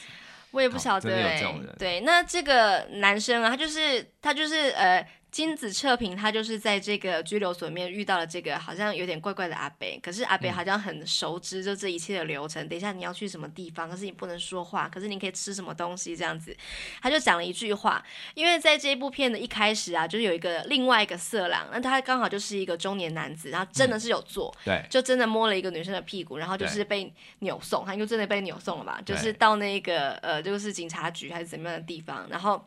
[0.50, 5.06] 我也不晓得、欸，对，那这个男生啊，他就是他就是呃。
[5.34, 12.64] 金子彻平，他就是在这个拘留所里面遇到了这个好像有点怪怪的阿北，可是阿北好像很熟知就这一切的流程。
[12.64, 16.56] 嗯、等一下你要去什么地方，可是你不能说话，可是你可以吃什么东西这样子。
[17.02, 18.00] 他就讲了一句话，
[18.34, 32.64] 因为在这一部片的一开始啊，就是有一个另外一个色狼，那他刚好就是一个中年男子，然后真的是有做，嗯、对，就真的摸了一个女生的屁股，然后就是被扭送，他就真的被扭送了吧，就是到那个呃，就是警察局还是怎么样的地方，然后。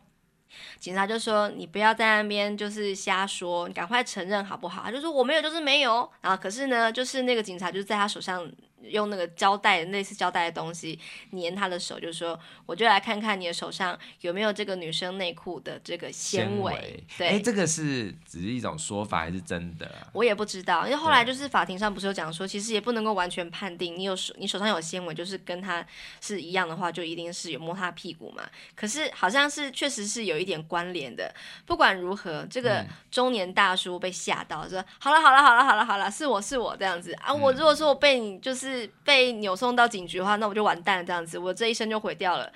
[0.80, 8.50] 警察就说：“你不要在那边就是瞎说，你赶快承认好不好？”他就说：“我没有，就是没有。”然后可是呢，就是那个警察就在他手上。
[8.84, 11.00] 用那个胶带，类似胶带的东西
[11.32, 17.04] 粘他的手，就是说，我就来看看你的手上有没有这个女生内裤的这个纤维。
[17.18, 20.08] 对，哎，这个是只是一种说法还是真的啊？
[20.14, 25.86] 我也不知道，因为后来就是法庭上不是有讲说，其实也不能够完全判定你有手，你手上有纤维，就是跟他
[26.22, 28.44] 是一样的话，就一定是有摸他屁股嘛。
[28.76, 31.34] 可是好像是确实是有一点关联的。
[31.66, 37.34] 不管如何，这个中年大叔被吓到，嗯、说：“好了好了好了好了好了，是我是我这样子啊。
[37.34, 38.67] 我如果说我被你就是。”
[39.04, 42.52] 被扭送到警局的话，那我就完蛋了，这样子，我这一生就毁掉了。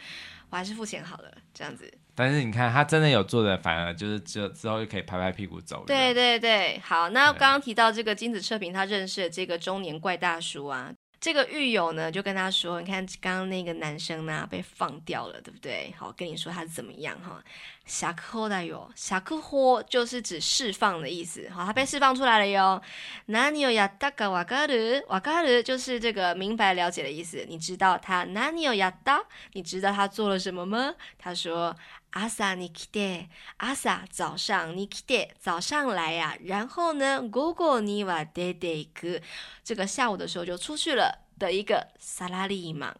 [0.49, 1.91] 我还是付钱好了，这样子。
[2.13, 5.83] 但是你看，他真的有做的，反而就是之之后就可以拍拍屁股走。
[5.87, 10.91] 对对对，好，那刚刚提到这个金子彻平，他认识的这个中年怪大叔啊。
[11.21, 15.93] 这个狱友呢，就跟他说：“你看，刚刚那个男生呢，被放掉了，对不对？
[15.95, 17.39] 好，跟你说他是怎么样哈。
[17.86, 21.48] 釈放的哟，釈放就是指释放的意思。
[21.50, 22.82] 好，他被释放出来了哟。
[23.26, 25.04] 何をやったかわかる？
[25.06, 27.44] わかる就是这个明白了解的意思。
[27.48, 29.24] 你知道他何をやった？
[29.52, 30.94] 你知道他做了什么吗？
[31.18, 31.76] 他说。”
[32.16, 33.26] 朝に来て，
[33.58, 39.20] 朝早上你来て，早上来呀、啊，然后呢，午后には出ていく，
[39.62, 42.94] 这个下午的时候就出去了的一个サラリーマン，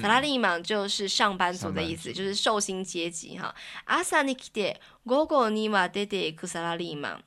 [0.00, 3.54] サラリーマン就是上班族的意思，就是受薪阶级哈。
[3.86, 7.24] 朝に来て，午后には出ていくサラリーマン，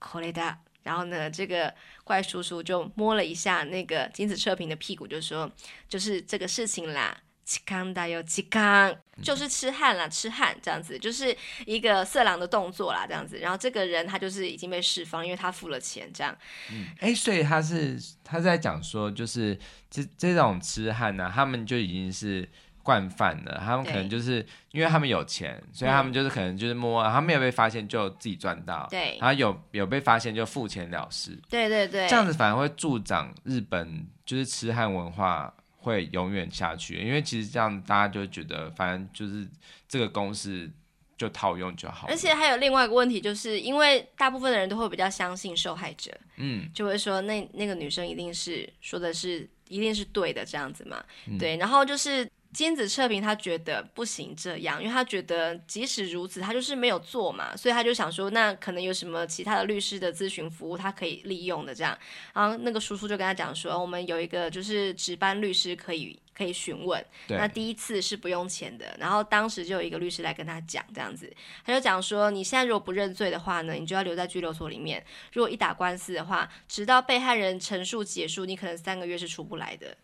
[0.00, 0.58] これだ。
[0.82, 1.72] 然后呢，这个
[2.04, 5.50] 怪叔叔就摸了一下那个金子彻平的屁股，就说，
[5.88, 7.16] 就是这个事情啦。
[7.45, 11.35] 吃糠的有吃糠，就是痴汉啦，痴汉这样子，就是
[11.67, 13.37] 一个色狼的动作啦，这样子。
[13.37, 16.35] 然后这个人他就是已经被释放，因为他付了钱，这样。
[16.71, 19.55] 嗯，哎，所以他是他在讲说，就是
[19.91, 22.49] 这这种痴汉呢，他们就已经是
[22.81, 23.61] 惯犯了。
[23.63, 28.87] 他们可能就是因为他们有钱，所以他们就是可能就是摸，他没有被发现就自己赚到。
[28.89, 29.19] 对。
[29.21, 31.39] 然后有有被发现就付钱了事。
[31.47, 32.07] 对对对。
[32.07, 35.53] 这样子反而会助长日本就是痴汉文化。
[35.85, 39.47] 会永远下去，因为其实这样大家就觉得，反正就是
[39.87, 40.67] 这个公式
[41.15, 42.07] 就套用就好。
[42.07, 52.27] 而且还有另外一个问题，就是因为大部分的人都会比较相信受害者，嗯，就会说那那个女生一定是说的是一定是对的这样子嘛，嗯、对，然后就是。
[52.55, 61.97] 金子彻平他觉得不行这样，因为他觉得即使如此，他就是没有做嘛，所以他就想说，那可能有什么其他的律师的咨询服务他可以利用的这样。
[62.33, 68.95] 然后那个叔叔就跟他讲说，我们有一个就是值班律师可以可以询问，那第一次是不用钱的。
[68.97, 71.29] 然后当时就有一个律师来跟他讲这样子，
[71.65, 75.05] 他就讲说，你现在如果不认罪的话呢，你就要留在拘留所里面。
[75.33, 79.97] 如果一打官司的话，直到被害人陈述结束，你可能三个月是出不来的。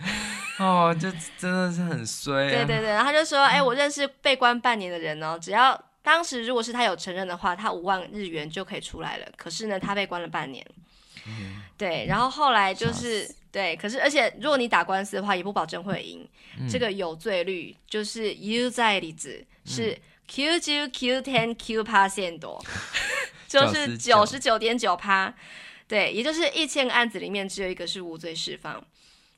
[0.58, 2.50] 哦，就真的是很衰啊。
[2.50, 9.26] 对对对，然后他就说， 哎，我认识被关半年的人哦，只要当时如果是他有承认的话，他五万日元就可以出来了。
[9.36, 10.64] 可是呢，他被关了半年。
[11.26, 16.26] 嗯，对，然后后来就是对，可是而且如果你打官司的话，也不保证会赢。
[16.58, 19.96] 嗯，这个有罪率就是 U 在里子是
[20.26, 22.64] Q 九十九点九%多，
[23.46, 25.32] 就是九十九点九趴，
[25.86, 28.82] 对，也就是一千个案子里面只有一个是无罪释放，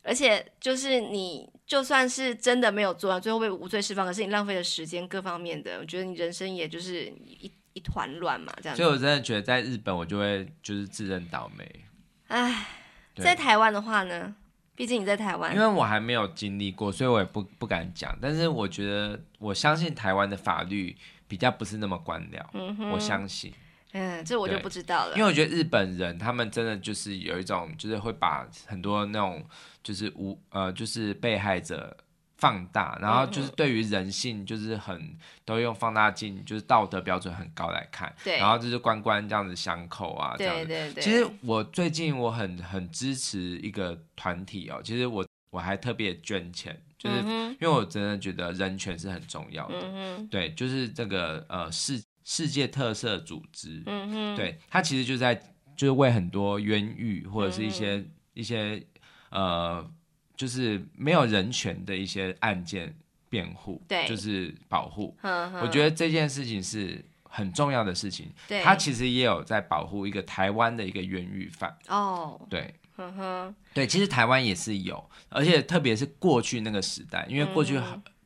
[0.03, 8.83] 而且就是你就算是真的没有做，最后被无罪释放，可是你浪费了时间各方面的，我觉得你人生也就是一一团乱嘛，这样子。
[8.83, 11.85] 所以我真的觉得在日本我就会就是自认倒霉。
[12.29, 12.67] 唉，
[13.17, 14.35] 在台湾的话呢？
[14.77, 18.17] 毕竟你在台湾，因为我还没有经历过，所以我也不不敢讲。
[18.19, 20.97] 但是我觉得，我相信台湾的法律
[21.29, 22.43] 比较不是那么官僚。
[22.55, 23.53] 嗯，我相信。
[23.93, 25.17] 嗯，这我就不知道了。
[25.17, 29.45] 因为我觉得日本人他们真的就是有一种，就是会把很多那种
[29.83, 31.97] 就是无呃就是被害者。
[32.41, 38.11] 放大，然后就是对于人性，就是很、嗯、都用放大镜，就是道德标准很高来看。
[38.25, 40.65] 对，然后就是关关这样子相扣啊，这样子。
[40.65, 41.03] 对对对。
[41.03, 49.75] 其实我最近我很很支持一个团体哦，其实我我还特别捐钱，就是因为我真的觉得人权是很重要的。
[49.79, 50.29] 嗯哼。
[50.29, 53.83] 对，就是这个呃世世界特色组织。
[53.87, 54.37] 嗯哼。
[54.37, 55.35] 对，它其实就在
[55.77, 58.81] 就是为很多冤狱或者是一些、嗯、一些
[59.31, 59.91] 呃。
[60.37, 62.97] 就是没有人权的一些案件
[63.29, 65.15] 辩护，对，就是保护。
[65.21, 68.33] 呵呵，我觉得这件事情是很重要的事情。
[68.49, 71.77] 对，他其实也有在保护一个台湾的一个冤狱犯。
[71.89, 77.79] 哦，对，呵呵，对，其实台湾也是有，而且特别是过去那个时代，因为过去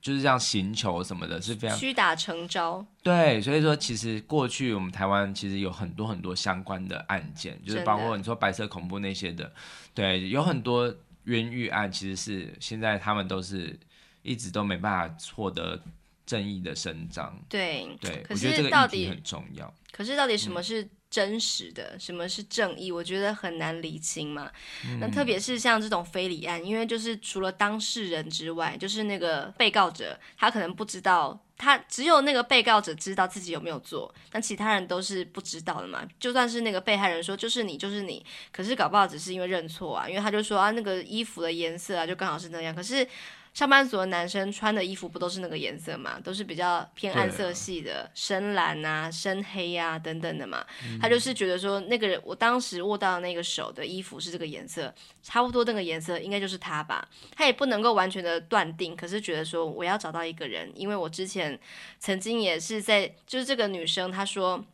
[0.04, 2.86] 就是这样行球什么的，是非常屈打成招。
[3.02, 9.50] 对，所以说其实过去我们台湾其实有很多很多相关的案件，就是包括你说白色恐怖那些的，
[9.94, 10.94] 对，有很多。
[11.24, 13.74] 冤狱案其实是现在他们都是
[14.20, 15.80] 一直都没办法获得
[16.26, 17.38] 正义的伸张。
[17.48, 19.72] 对对，我觉得这个议题很重要。
[19.92, 22.90] 可是到底什么是真实的，嗯、什么是正义？
[22.90, 24.50] 我觉得很难理清嘛。
[24.84, 31.40] 嗯、那特别是像这种非礼案，因为就是除了当事人之外，就是那个被告者，他可能不知道。
[31.56, 36.04] 他只有那个被告者知道自己有没有做，但其他人都是不知道的嘛。
[36.18, 43.06] 就算是那个被害人说就是你就是你，可是搞不好只是因为认错啊，因为他就说啊那个衣服的颜色啊就刚好是那样，可是。
[43.54, 46.18] 上班族的男生穿的衣服不都是那个颜色嘛？
[46.18, 50.66] 都是比较偏暗色系的，啊、深蓝啊、深黑啊等等的嘛。
[50.84, 54.92] 嗯、他就是觉得说，那个人我当时握到的那个手的衣服是这个颜色，
[55.22, 57.08] 差不多那个颜色应该就是他吧。
[57.30, 61.56] 他也不能够完全的断定，可是觉得说我要找到一个人，因为我之前
[62.00, 64.64] 曾经也是在，就是这个女生她说。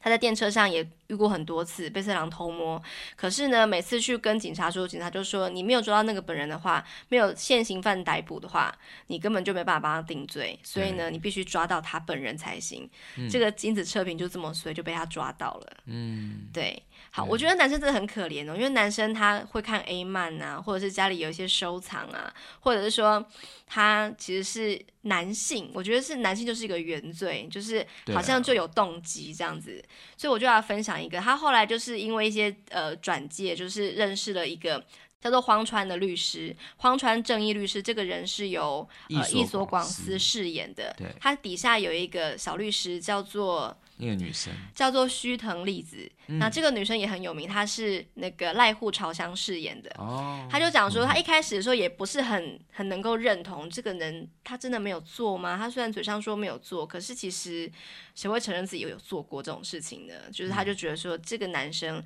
[0.00, 2.82] 他在电车上也遇过很多次被色狼偷摸，
[3.16, 8.76] 可是呢，每次去跟警察说，警察就说你没有抓到那个本人的话，没有现行犯逮捕的话，
[9.08, 12.88] 你根本就没办法帮他定罪，所以呢，你必须抓到他本人才行。
[13.16, 15.72] 嗯、这个金子测评就这么衰，就被他抓到了。
[15.86, 16.82] 嗯，对。
[17.10, 23.24] 好，我觉得男生真的很可怜哦，因为男生他会看 A 漫啊，或者是家里有一些收藏啊，或者是说
[23.66, 29.84] 他其实是男性，我觉得是男性就是一个原罪，就是好像就有动机这样子，
[30.16, 34.84] 所以我就要分享一个，他后来就是因为一些呃转介，就是认识了一个。
[35.22, 40.96] 叫做荒川的律师，荒川正义律师，这个人是由呃一所广司饰演的。
[41.20, 46.10] 他底下有一个小律师，叫做那个女生，叫做须藤丽子。
[46.28, 49.90] 嗯、那这个女生也很有名，她是那个濑户朝香饰演的。
[49.98, 55.56] 哦，她就讲说，她一开始的时候也不是很很能够认同这个人，他真的没有做吗？
[55.56, 57.70] 他虽然嘴上说没有做，可是其实
[58.14, 60.14] 谁会承认自己有有做过这种事情呢？
[60.32, 62.02] 就是她就觉得说，这个男生。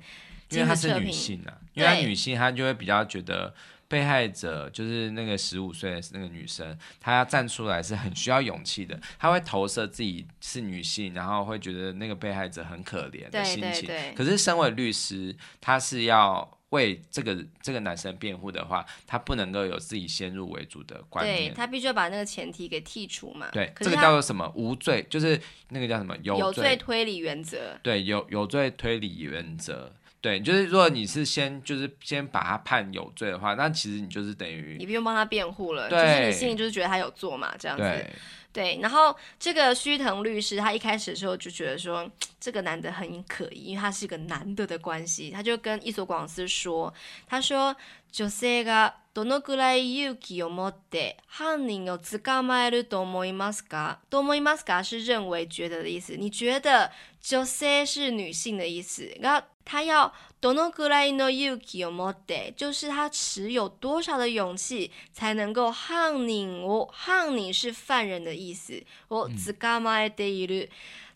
[0.51, 3.51] 因为她是女性啊，因为她女性，她就会比较觉得
[3.87, 8.99] 被害者就是那个十五岁的那个女生，她要站出来是很需要勇气的。
[9.19, 13.89] 她会投射自己是女性，然后会觉得那个被害者很可怜的心情。
[14.15, 21.51] 可是身为律师，他是要为这个这个男生辩护的话，他不能够有自己先入为主的观念。
[21.51, 23.49] 对，他必须要把那个前提给剔除嘛。
[23.51, 24.51] 对，这个叫做什么？
[24.55, 26.17] 无罪，就是那个叫什么？
[26.23, 27.79] 有罪，有罪推理原则。
[27.83, 29.93] 对，有有罪推理原则。
[30.24, 37.82] 对，就是如果你是先就是先把他判有罪的话，那其实你就是等于你不用帮他辩护了，对就是你心里就是觉得他有做嘛，这样子。
[37.82, 38.06] 对，
[38.52, 42.06] 对，然后这个须藤律师他一开始的时候就觉得说
[42.38, 46.92] 这个男的很可疑，因为他是一个男的的关系，他就跟役所广司说，
[47.26, 47.74] 他说
[48.12, 53.96] 女性がどのくらい勇気を持って犯人を捕まえると思いますか？
[54.10, 56.92] と思いますか是认为觉得的意思，你觉得
[57.22, 59.46] 女性是女性的意思，然后。
[59.64, 70.68] 他要どのくらいの勇気を持って，就是他持有多少的勇气才能够犯人を，犯人是犯人的意思，我捕まえている，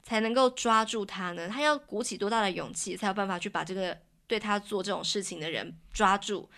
[0.03, 1.49] 才能够抓住他呢？
[1.49, 6.49] 他要鼓起多大的勇气，才有办法去把这个对他做这种事情的人抓住？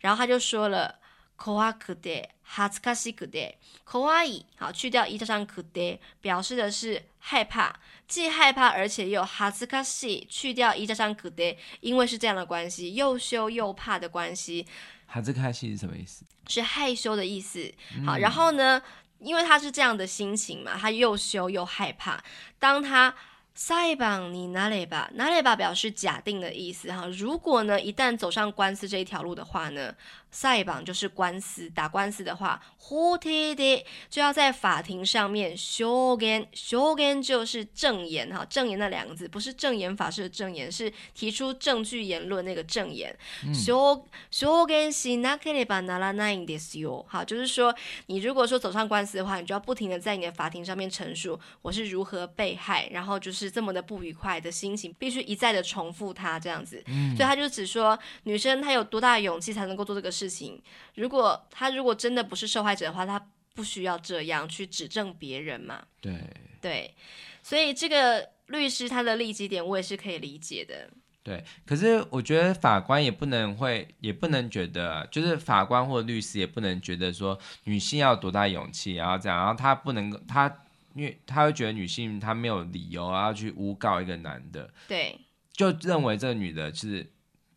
[0.00, 0.96] 然后他就说了，
[1.36, 7.74] 怖くて、耻ずかしくて、怖い，好，去掉一加上くて，表示的是害怕，
[8.08, 14.66] 既害怕而且又耻ずかしい，去掉一加上くて，因为是这样的关系，又羞又怕的关系。
[15.12, 16.24] 耻ずかしい是什么意思？
[16.48, 17.72] 是害羞的意思。
[18.04, 18.82] 好，然后呢，
[19.18, 22.18] 因为他是这样的心情嘛，他又羞又害怕，
[22.58, 23.14] 当他。
[23.56, 27.06] 裁判になれば，なれば表示假定的意思哈。
[27.06, 29.94] 如果呢，一旦走上官司这一条路的话呢，
[30.30, 43.16] 裁判就是官司，打官司的话，法廷で就要在法庭上面证言，证言就是证言哈，证言那两个字不是证言法式的证言，是提出证据言论那个证言。
[43.64, 47.06] 证证言しなければならないんですよ。
[47.08, 47.74] 好，就是说
[48.06, 53.44] 你如果说走上官司的话，你就要不停的在你的法庭上面陈述我是如何被害，然后就是。
[53.54, 60.59] 这么的不愉快的心情，必须一再的重复它这样子，嗯、所以他就只说女生她有多大的勇气才能够做这个事 情。
[60.95, 65.85] 如果他如果真的不是受害者的话，他不需要这样去指证别人嘛。
[66.01, 66.19] 对
[66.59, 66.95] 对，
[67.43, 70.89] 所以这个律师他的利己点我也是可以理解的。
[71.21, 80.63] 对，可是我觉得法官也不能会，也不能觉得，就是法官或律师也不能觉得说女性要多大勇气，然后这样，然后他不能他。
[80.95, 85.17] 因为他会觉得女性她没有理由要去诬告一个男的，对，
[85.53, 87.07] 就认为这个女的是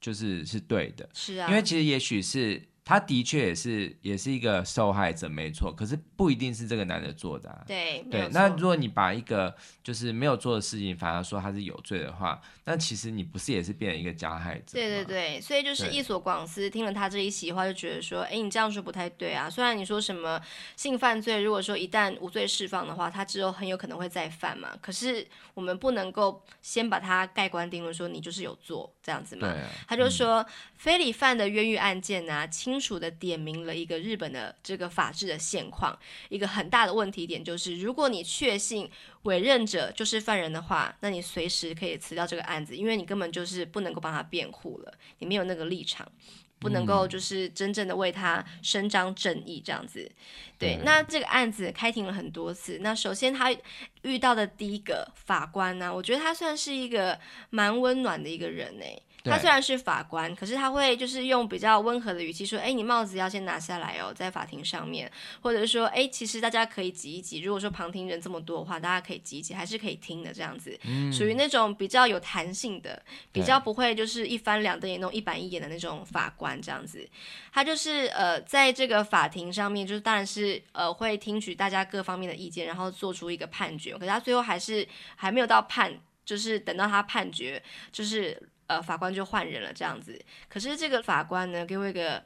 [0.02, 2.60] 就是是对的，是啊，因为其实也许是。
[2.84, 5.72] 他的确也是也是一个受害者，没错。
[5.72, 7.62] 可是不一定是这个男的做的啊。
[7.66, 8.28] 对对。
[8.32, 9.54] 那如果你把一个
[9.84, 14.72] 就是没有做的事情，反而说他是有罪的话，那其实你不是也是变成一个加害者？
[14.72, 15.40] 对对对。
[15.40, 19.48] 所以就是一所广司听了他这一席话，就觉得说，哎，你这样说不太对啊。
[19.48, 20.40] 虽然你说什么
[20.76, 24.70] 性犯罪，如果说一旦无罪释放的话，他之后很有可能会再犯嘛。
[24.80, 25.24] 可是
[25.54, 29.48] 我们不能够先把他盖棺定论，说你就是有做这样子嘛。
[29.86, 30.44] 他就说，
[30.76, 35.94] 非礼犯的冤狱案件啊，清楚的点明了一个日本的这个法治的现况，
[36.30, 38.90] 一个很大的问题点就是，如果你确信
[39.24, 46.10] 委任者就是犯人的话，那你随时可以辞掉这个案子，因为你根本就是不能够帮他辩护了，你没有那个立场，
[46.58, 50.10] 不能够就是真正的为他伸张正义这样子。
[50.58, 53.54] 对，那这个案子开庭了很多次，那首先他
[54.00, 57.20] 遇到的第一个法官呢，我觉得他算是一个
[57.50, 58.84] 蛮温暖的一个人呢。
[59.24, 65.10] 他虽然是法官，可是他会就是用比较温和的语气说：“哎，你帽子要先拿下来哦，在法庭上面，
[65.40, 67.40] 或者说，哎，其实大家可以挤一挤。
[67.40, 73.00] 如果说旁听人这么多的话，大家可以挤一挤，还是可以听的这样子，嗯、属于那种比较有弹性的，
[73.30, 77.08] 比较不会就是一翻两瞪眼那种一板一眼的那种法官这样子。
[77.52, 83.92] 他就是呃，在这个法庭上面，就是当然是呃会听取大家各方面的意见，然后做出一个判决。
[83.94, 85.92] 可是他最后还是还没有到判，
[86.24, 87.62] 就是等到他判决，
[87.92, 88.36] 就是。”
[88.74, 90.20] 呃，法官就换人了，这样子。
[90.48, 92.22] 可是这个法官呢，给我一个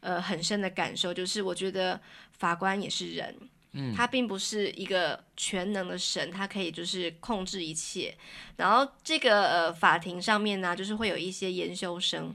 [0.00, 2.00] 呃很深的感受，就是我觉得
[2.32, 3.36] 法官也是人，
[3.72, 8.16] 嗯，他并不是一个全能的神，他可以就是控制一切。
[8.56, 12.34] 然后这个呃法庭上面呢，就是会有一些研修生，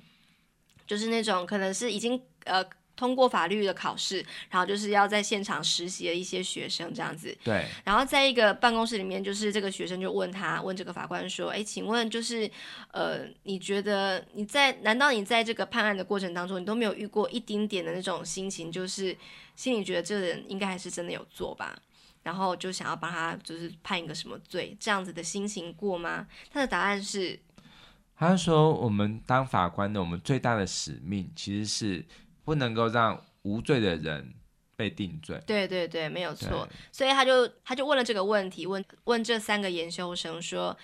[0.86, 2.64] 就是那种可能是已经呃。
[3.00, 4.18] 通过法律的考试，
[4.50, 7.34] 然后就是要在现场实习的一些学生这样子。
[7.46, 7.66] 对。
[7.86, 12.52] 然后在一个办公室里面，就是这个学生就问他，问这个法官说：“哎，请问就是，
[12.92, 19.16] 呃，你觉得你在难道你在这个判案的过程当中，你都没有遇过一丁点的那种心情，就是
[19.56, 21.74] 心里觉得这个人应该还是真的有做吧？
[22.22, 27.40] 然后就想要帮他就是判一个什么罪，这样子的心情过吗？”他的答案是，
[28.18, 32.06] 他说：“我们当法官的，我们最大的使命其实是。”
[32.44, 34.34] 不能够让无罪的人
[34.76, 35.42] 被定罪。
[35.46, 36.68] 对对对，没有错。
[36.92, 40.78] 所以他就他就问了这个问题，问问这三个研修生说。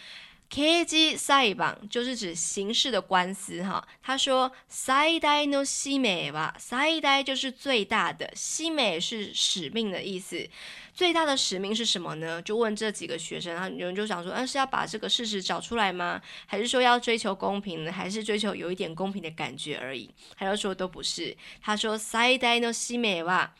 [0.51, 3.87] 刑事裁判就是指刑事的官司哈。
[4.03, 10.49] 他说最大の使命は最大就是最大的，使命是使命的意思。
[10.93, 12.43] 最大的使命是什么呢？
[12.43, 16.21] 就问这几个学生，然后有人就想说，嗯，是要把这个事实找出来吗？
[16.47, 17.93] 还是说要追求公平呢？
[17.93, 20.11] 还是追求有一点公平的感觉而已？
[20.37, 21.37] 他就说都不是。
[21.63, 23.51] 他说最大の使命は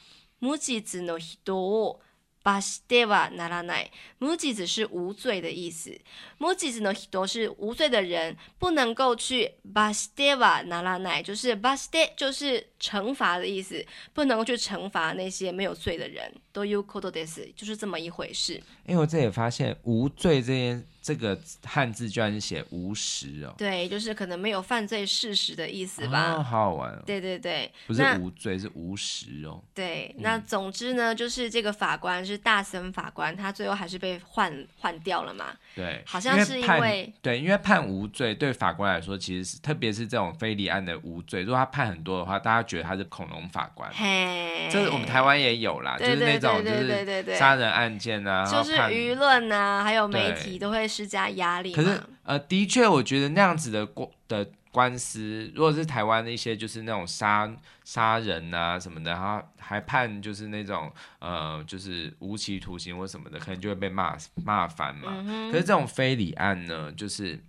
[0.41, 2.01] 无実の人を
[2.45, 3.91] 罚してはならない。
[4.21, 5.91] 无実是无罪的意思。
[6.39, 16.33] 无実の人是无罪的人，不能够去罚してはならない，就是罚して就是 惩罚的意思，不能够去惩罚那些没有罪的人。
[16.53, 18.55] ということです，就是这么一回事。
[18.87, 20.85] 因为我这也发现无罪这件。
[21.03, 26.35] 这个汉字居然是写无实哦，对，就是可能没有犯罪事实的意思吧。
[26.35, 27.03] 哦，好好玩哦。
[27.07, 29.65] 对对对，不是无罪，是无实哦。
[29.75, 35.47] 对，嗯，那总之呢，就是这个法官是大森法官，他最后还是被换换掉了嘛。
[35.75, 43.90] 对，好像是因为，因为对，因为判无罪对法官来说，其实是特别是这种非礼案的无罪，如果他判很多的话，大家觉 觉得他是恐龙法官。
[43.94, 51.74] 嘿，这是我们台湾也有啦，就是那种就是杀人案件啊，就是舆论啊，还有媒体都会施加压力。
[51.74, 54.46] 可是呃，的确，我觉得那样子的过的。
[54.76, 57.50] 官司，如果是台湾的一些就是那种杀
[57.86, 65.14] 杀人啊什么的，然后还判就是那种呃就是无期徒刑或什么的，可能就会被骂骂翻嘛。
[65.26, 67.42] 嗯、可是这种非礼案呢，就是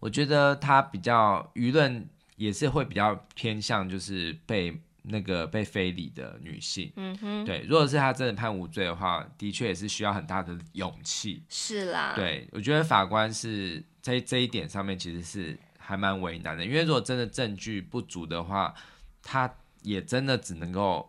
[0.00, 2.04] 我觉得他比较舆论
[2.36, 6.92] 也是会比较偏向就是被那个被非礼的女性。
[6.96, 11.42] 嗯哼，对，如果是他真的判无罪的话，的确也是需要很大的勇气。
[11.48, 15.58] 是啦，对，我觉得法官是在这一点上面其实是。
[15.78, 18.74] 还蛮为难的，因为如果真的证据不足的话，
[19.22, 19.48] 他
[19.82, 21.08] 也真的只能够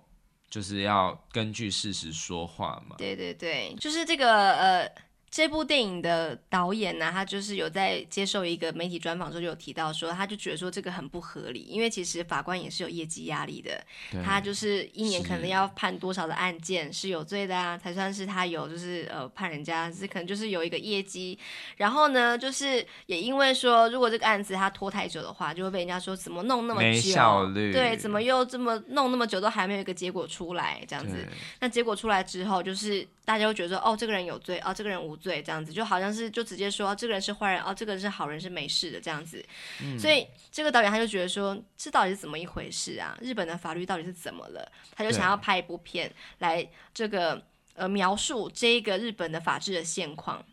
[0.52, 2.96] 就是要根据事实说话嘛。
[2.96, 5.07] 对对对，就是这个呃。
[5.30, 13.84] 这部电影的导演呢，他就是有在接受一个媒体专访的时候就有提到说，他就觉得说这个很不合理，因为其实法官也是有业绩压力的，
[14.24, 21.38] 他就是一年可能要判多少的案件是有罪的啊，才算是他有就是呃判人家是可能就是有一个业绩，
[21.76, 31.18] 然后呢就是也因为说如果这个案子他拖太久的话，就会被人家说怎么弄那么久，没效率，对，怎么又这么弄那么久都还没有一个结果出来这样子，
[31.60, 33.06] 那结果出来之后就是。
[33.28, 39.43] 大家会觉得说，哦，这个人有罪，哦，这个人无罪，这样子就好像是就直接说，哦，这个人是坏人，哦，这个人是好人，是没事的这样子。
[39.82, 43.18] 嗯，所以这个导演他就觉得说，这到底是怎么一回事啊？
[43.22, 44.72] 日本的法律到底是怎么了？
[44.95, 50.43] 他就想要拍一部片来这个呃描述这一个日本的法治的现况。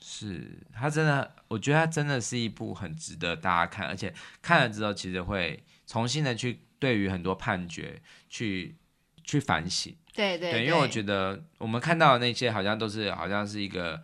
[0.00, 8.00] 是他真的，我觉得他真的是一部很值得大家看，而且看了之后其实会重新的去对于很多判决
[8.30, 8.76] 去
[9.24, 9.94] 去反省。
[10.18, 14.02] 对对，对，因为我觉得我们看到的那些好像都是好像是一个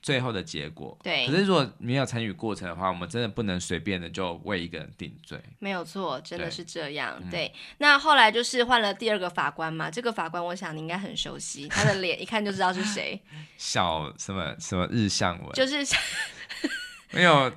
[0.00, 0.96] 最后的结果。
[1.02, 1.26] 对。
[1.26, 5.36] 可是如果没有参与过程的话，我们真的不能随便的就为一个人定罪。
[5.58, 7.20] 没有错，真的是这样。
[7.28, 7.48] 对。
[7.48, 13.20] 对，那后来就是换了第二个法官嘛，这个法官我想你应该很熟悉，他的 脸一看就知道是谁。
[13.58, 15.52] 小什么什么日向文。
[15.52, 15.84] 就是。
[17.10, 17.48] 没有，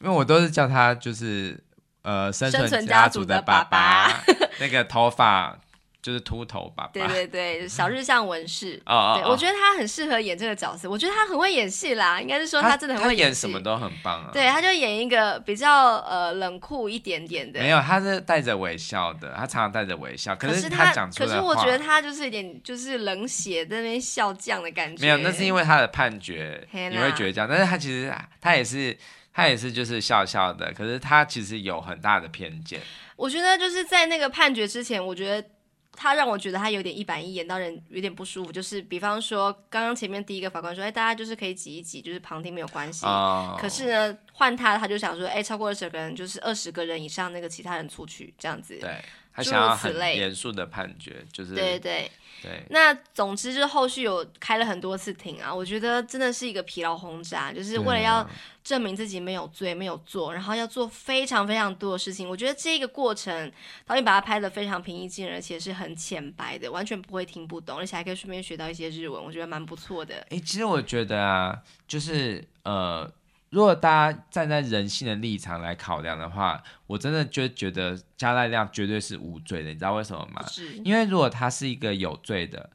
[0.00, 1.58] 因为我都是叫他就是
[2.02, 4.24] 呃生存家族的爸爸，爸爸
[4.60, 5.58] 那个头发。
[6.04, 8.78] 就是秃头吧，对对对，小日向文世。
[8.84, 10.90] 哦，对，我觉得他很适合演这个角色。
[10.90, 14.28] 我觉得他很会演戏啦，应该是说他真的很会演戏，演什么都很棒啊。
[14.30, 17.58] 对，他就演一个比较呃冷酷一点点的。
[17.58, 20.36] 没有，他是带着微笑的，他常常带着微笑。
[20.36, 25.00] 可是他讲出来，可是我觉得他就是有点就是冷血在那边笑将的感觉。
[25.00, 28.94] 没有，那是因为他的判决你会觉得这样，但是他其实他也是
[29.32, 32.78] 他也是就是笑笑的，可是他其实有很大的偏见。
[33.16, 35.48] 我觉得就是在那个判决之前，我觉得。
[35.96, 38.52] 他让我觉得他有点一板一眼，让人有点不舒服。
[38.52, 43.06] 就是比方说，刚刚前面第一个法官说：“哎，大家就是可以挤一挤，就是旁听没有关系。
[43.06, 43.58] Oh.
[43.60, 52.10] ”可是呢，换他他就想说：“哎，超过二十个人，就是二十个人以上，那个其他人出去这样子。”对，他想要很严肃的判决，就是对对。
[52.42, 58.28] 对，那总之就是后续有开了很多次庭啊，我觉得真的是一个疲劳轰炸，就是为了要
[58.64, 62.28] 证明自己没有罪、没有做，然后要做非常非常多的事情。
[62.28, 63.52] 我觉得这个过程
[63.86, 70.26] 导演把它拍得非常平易近人，而且是很浅白的，完全不会听不懂，而且还可以顺便学到一些日文，我觉得蛮不错的。
[70.30, 73.08] 哎，其实我觉得啊，就是呃。
[73.50, 80.44] 如果大家站在人性的立场来考量的话，我真的就觉得加濑亮绝对是无罪的，你知道为什么吗？
[80.48, 82.68] 是因为如果他是一个有罪的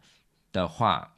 [0.54, 1.16] 的话，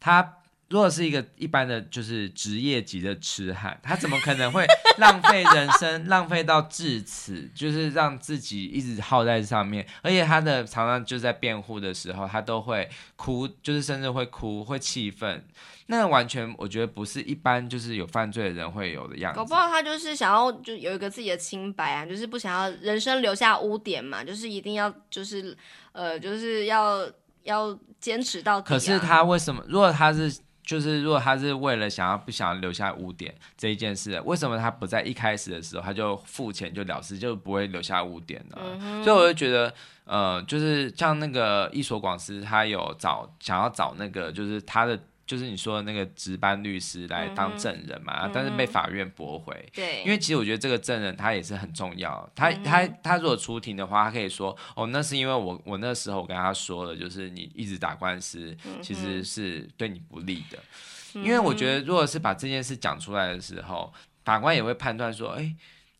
[0.00, 0.38] 他
[0.70, 4.66] 如果是一个一般的就是职业级的痴汉，他怎么可能会
[4.98, 15.44] 浪费人生，浪费到至此，就是让自己一直耗在上面，而且他的常常就在辩护的时候，他都会哭，就是甚至会哭，会气愤。
[15.86, 19.36] 那完全我觉得不是一般就是有犯罪的人会有的样子。
[19.36, 25.54] 搞不好他就是想要就有一个自己的清白啊，就是不想要人生留下污点嘛，就是一定要就是
[25.92, 27.06] 呃就是要
[27.42, 28.68] 要坚持到底啊。
[28.70, 29.62] 可是他为什么？
[29.68, 30.34] 如果他是
[30.64, 38.56] 就是如果他是为了想要不想要留下污点这一件事，为什么他不在一开始的时候他就付钱就了事，就不会留下污点呢？
[38.80, 39.04] 嗯。
[39.04, 39.72] 所以我就觉得
[40.04, 44.98] 呃，就是像那个伊索广司，他有找想要找那个就是他的。
[45.26, 49.54] 就是你说的那个值班律师来当证人嘛，嗯、但是被法院驳回。
[49.74, 52.28] 对，因为其实我觉得这个证人他也是很重要。
[52.34, 60.58] 他、嗯、他他如果出庭的话，他可以说哦，那是因为我我那时候我跟他说了，就是你一直打官司，其实是对你不利的。
[61.14, 63.92] 嗯、因为我觉得，如果是把这件事讲出来的时候，
[64.24, 65.54] 法官也会判断说，哎。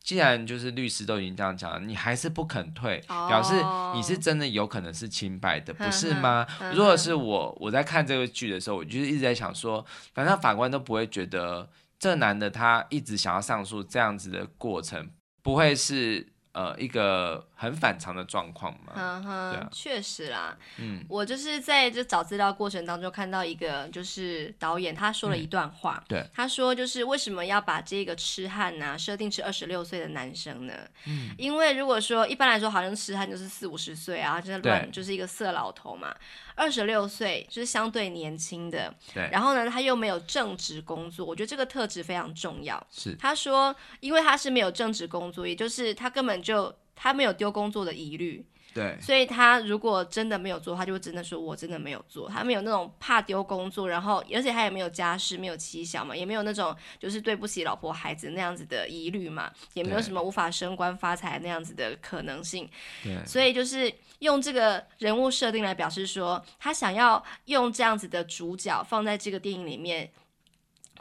[0.04, 3.54] 既然就是律师都已经这样讲了，你还是不肯退，哦、表示
[3.94, 6.46] 你是真的有可能是清白的，不是吗？
[6.46, 15.08] 呵呵如果是我，我在看这个剧的时候，我就是一直在想说，反正法官都不会觉得这男的他一直想要上诉这样子的过程
[15.42, 30.74] 不会是呃，一个很反常的状况嘛，嗯哼，对啊，确实啦，嗯，我就是在这找资料过程当中看到一个，就是导演他说了一段话，嗯、对，他说就是为什么要把这个痴汉呢、啊、设定是二十六岁的男生呢？
[31.08, 36.14] 嗯，因为如果说一般来说好像痴汉就是四五十岁啊，就是乱就是一个色老头嘛，
[36.54, 42.80] 二十六岁就是相对年轻的，对，然后呢他又没有正职工作，我觉得这个特质非常重要。
[42.90, 46.34] 是，他说因为他是没有正职工作，也就是他根本。
[46.44, 48.44] 就他没有丢工作的疑虑，
[48.74, 62.68] 对，所以他如果真的没有做，他就会真的说我真的没有做，他没有那种怕丢工作，然后而且他也没有家室，没有妻小嘛，也没有那种就是对不起老婆孩子那样子的疑虑嘛，也没有什么无法升官发财那样子的可能性，
[63.02, 63.90] 对，所以就是
[64.20, 70.10] 用这个人物设定来表示说，他想要用这样子的主角放在这个电影里面。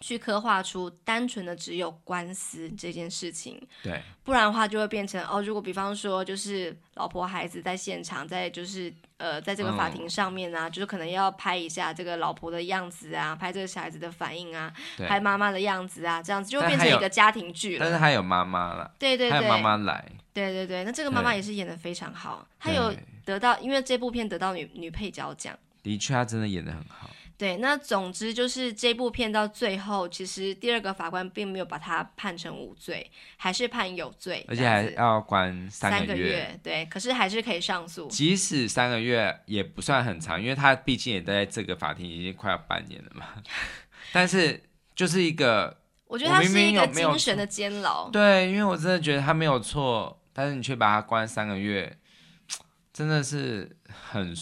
[0.03, 14.73] 去刻画出单纯的只有官司这件事情，对，不然的话就会变成哦，如果比方说就是老婆孩子在现场，在就是呃，在这个法庭上面啊，嗯、就是可能要拍一下这个老婆的样子啊，拍这个小孩子的反应啊，
[15.07, 17.85] 拍妈妈的样子啊，这样子就会变成一个家庭剧了。
[17.85, 22.93] 但是还有妈妈了，对对对，还有妈妈来，对对对，那这个妈妈也是演的非常好，她有
[23.23, 27.09] 得到，因为这部片得到女女配角奖，的确，她真的演的很好。
[27.43, 36.07] 对，那总之就是这部片到最后，其实第二个法官并没有把他判成无罪，还是判有罪，而且还要关三个月。
[36.07, 38.07] 三个月，对，可是还是可以上诉。
[38.07, 43.25] 即使三个月也不算很长，因为他毕竟也在这个法庭已经快要半年了嘛。
[44.13, 44.63] 但是
[44.95, 48.09] 就是一个， 我觉得他是一个精神的监牢。
[48.09, 51.97] 对，因为我真的觉得他没有错，但是你却把他关三个月，
[52.93, 54.33] 真的是很。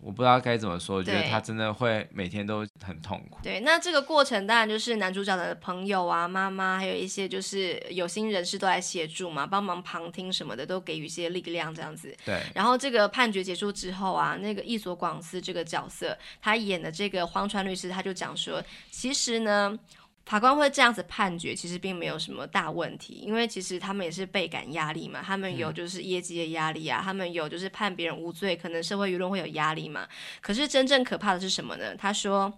[0.00, 3.38] 我不知道该怎么说，我觉得他真的会每天都很痛苦。
[3.42, 12.16] 对，那这个过程当然就是男主角的朋友啊、妈妈，还有一些就是有心人士都来协助嘛，帮忙旁听什么的，都给予一些力量这样子。
[12.24, 12.40] 对。
[12.54, 19.78] 然后这个判决结束之后啊，那个役所广司这个角色，他演的这个荒川律师，他就讲说，其实呢。
[20.27, 30.07] 法官会这样子判决，其实并没有什么大问题，因为其实他们也是倍感压力嘛，他们有就是业绩的压力啊，他们有就是判别人无罪，可能社会舆论会有压力嘛。
[30.41, 31.93] 可是真正可怕的是什么呢？
[31.97, 32.53] 他说，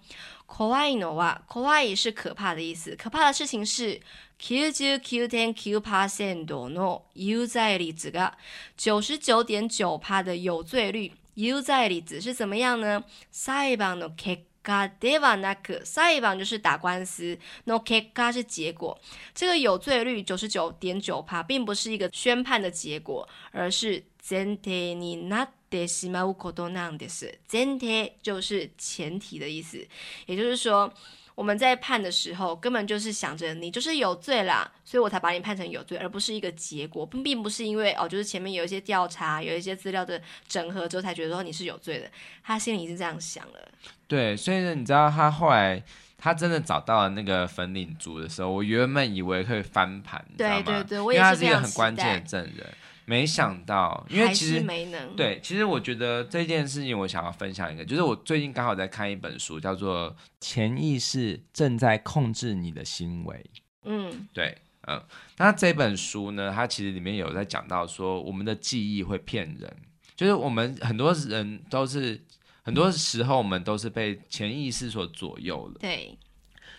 [0.47, 3.99] 怖いのは，怖い是可怕的意思，可怕的事情是
[4.37, 8.33] 九十九点九パーセントの有罪率が
[8.77, 13.03] 九十九点九趴的有罪率，有罪率是怎么样呢？
[13.31, 18.97] 裁判の结 がではなく，裁判就是打官司の结果是结果。
[19.33, 27.39] 这个有罪率九十九点九趴，并不是一个宣判的结果，而是前提になってしまうことなんです。
[27.47, 29.87] 前提就是前提的意思，
[30.25, 30.91] 也就是说。
[31.40, 42.10] 我们在判的时候，根本就是想着你就是有罪啦，所以我才把你判成有罪，而不是一个结果，并并不是因为哦，就是前面有一些调查，有一些资料的整合之后才觉得说你是有罪的，
[42.44, 43.68] 他心里已经这样想了。
[44.06, 45.82] 对，所以呢，你知道他后来
[46.18, 52.66] 他真的找到了那个粉领族的时候，我原本以为会翻盘，对对对，我也是因为他是一个很关键的证人。
[53.10, 63.34] 没想到，因为其实没能对，其实我觉得这件事情，我想要分享一个，就是我最近刚好在看一本书，叫做《潜意识正在控制你的行为》。
[63.82, 64.56] 嗯，对，
[64.86, 65.02] 嗯，
[65.38, 69.76] 那这本书呢，它其实里面有在讲到说，我们的记忆会骗人，
[70.14, 72.24] 就是我们很多人都是，
[72.62, 75.74] 很多时候我们都是被潜意识所左右了。
[75.80, 76.16] 对。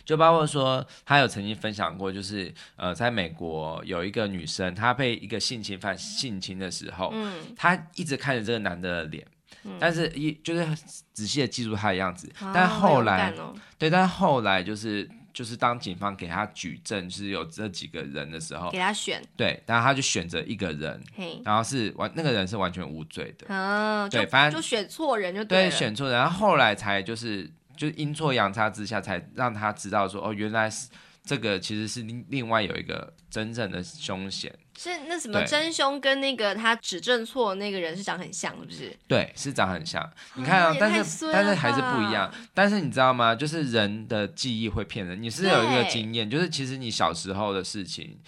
[0.04, 9.26] 就包括说，他有曾经分享过，就是呃，在美国有一个女生，她被一个性侵犯性侵的时候，嗯，她一直看着这个男的脸，
[9.64, 10.66] 嗯、但是一就是
[11.14, 27.50] 仔细的记住他的样子，哦、但后来，哦、对，但后来就是就是当警方给他举证，就是有这几个人的时候，给他选，对，然后他就选择一个人，嘿然后是完那个人是完全无罪的，嗯、对，反正就选错人就对，对，选错人，然后后来才就是。
[27.82, 30.88] 就阴错阳差之下，才让他知道说，哦，原来是
[31.26, 34.56] 这个，其实是另另外有一个真正的凶险。
[34.78, 38.96] 是那什么真凶跟那个他指证错那个人是长很像，是不是？
[39.08, 40.08] 对，是长很像。
[40.36, 42.32] 你看啊，啊但是但是还是不一样。
[42.54, 43.34] 但是你知道吗？
[43.34, 45.20] 就是人的记忆会骗人。
[45.20, 48.20] 你是有一个经验，就是其实你小时候的事情。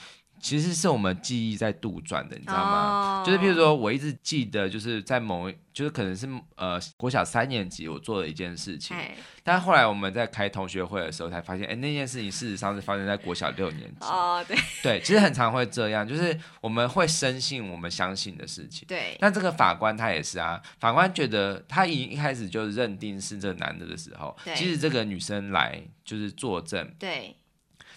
[0.44, 3.26] 其实是我们记忆在杜撰的，你知道吗？Oh.
[3.26, 6.28] 就是譬如说，我一直记得，就是在某，就是可能是
[6.58, 8.94] 呃国小三年级我做的一件事情.
[9.42, 14.06] 但后来我们在开同学会的时候才发现，哎，那件事情事实上是发生在国小六年级。
[14.06, 18.86] 哦，oh, 对，对，其实很常会这样，就是我们会深信我们相信的事情。
[18.86, 27.34] 对，那这个法官他也是啊，法官觉得他一一开始就认定是这个男的的时候，即使这个女生来就是作证，对，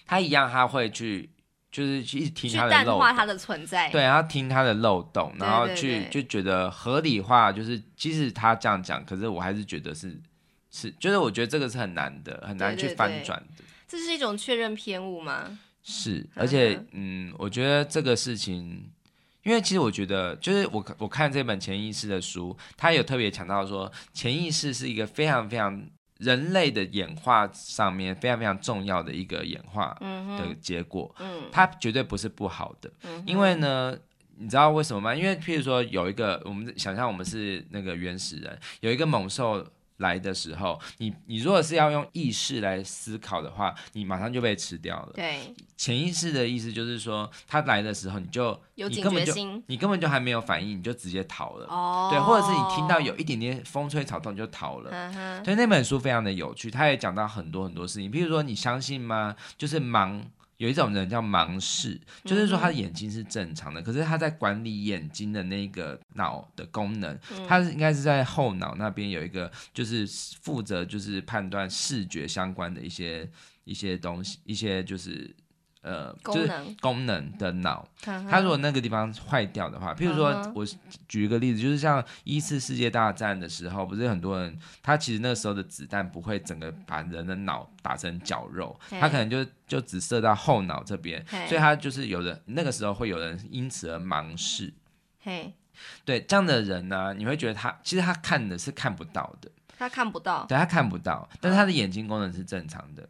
[0.07, 1.29] 他一样他会去。
[1.77, 10.19] 就是去听他的漏洞，淡化他的存在，对，然后听他的漏洞，然后去就觉得合理化，就是即使他这样讲，可是我还是觉得是
[10.71, 13.65] 是，就是我觉得这个是很难的，很难去翻转的。
[13.87, 15.59] 这是一种确认偏误吗？
[15.83, 18.91] 是，而且嗯，我觉得这个事情，
[19.43, 25.87] 因为其实我觉得，就是我我看这本潜意识的书，他有特别强调说，潜意识是一个非常非常。
[26.19, 29.97] 人类的演化上面非常非常重要的一个演化
[30.39, 33.97] 的结果，嗯，它绝对不是不好的，嗯，因为呢，
[34.37, 35.15] 你知道为什么吗？
[35.15, 39.67] 因为譬如说有一个，我们想象我们是那个原始人，有一个猛兽。
[39.99, 45.13] 来的时候，你你如果是要用意识来思考的话，你马上就被吃掉了。
[45.15, 51.67] 对，潜意识的意思就是说，他来的时候，你就有警觉心，你根本就你根本就还没有反应，你就直接逃了。
[51.69, 54.91] 哦，对，或者是你听到有一点点风吹草动你就逃了。
[55.45, 59.35] 所以那本书非常的有趣，他也讲到很多很多事情，譬如说，你相信吗？
[59.57, 60.23] 就是盲。
[60.57, 70.07] 有一种人叫盲视，就是说他的眼睛是正常的，嗯、可是他在管理眼睛的那个脑的功能，嗯、他是应该是在后脑那边有一个，就是
[70.41, 73.29] 负责就是判断视觉相关的一些
[73.65, 75.35] 一些东西，一些就是。
[75.87, 77.27] 呃，就是功能。
[77.39, 80.65] 的脑，它如果那个地方坏掉的话，譬如说，我
[81.07, 94.73] 举一个例子，就是像一次世界大战的时候，不是很多人，他其实那个时候的子弹不会整个把人的脑打成绞肉，他可能就就只射到后脑这边，所以他就是有人那个时候会有人因此而盲视。
[95.23, 95.53] 嘿。
[96.07, 103.07] 对这样的人呢，你会觉得他其实他看的是看不到的，他看不到，对，他看不到，但是他的眼睛功能是正常的。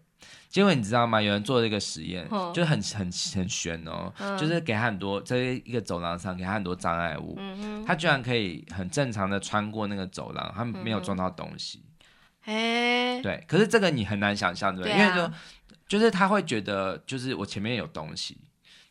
[0.56, 1.20] 结果你知道吗？
[1.20, 11.84] 有人做了一个实验，嗯、就是很很很玄哦，嗯、就是给他很多在一个走廊上给他很多障碍物，嗯、哼他居然可以很正常的穿过那个走廊，他没有撞到东西。
[12.46, 14.94] 对，可是这个你很难想象，对不对？
[14.94, 15.30] 对啊、因为说，
[15.86, 18.38] 就是他会觉得，就是我前面有东西。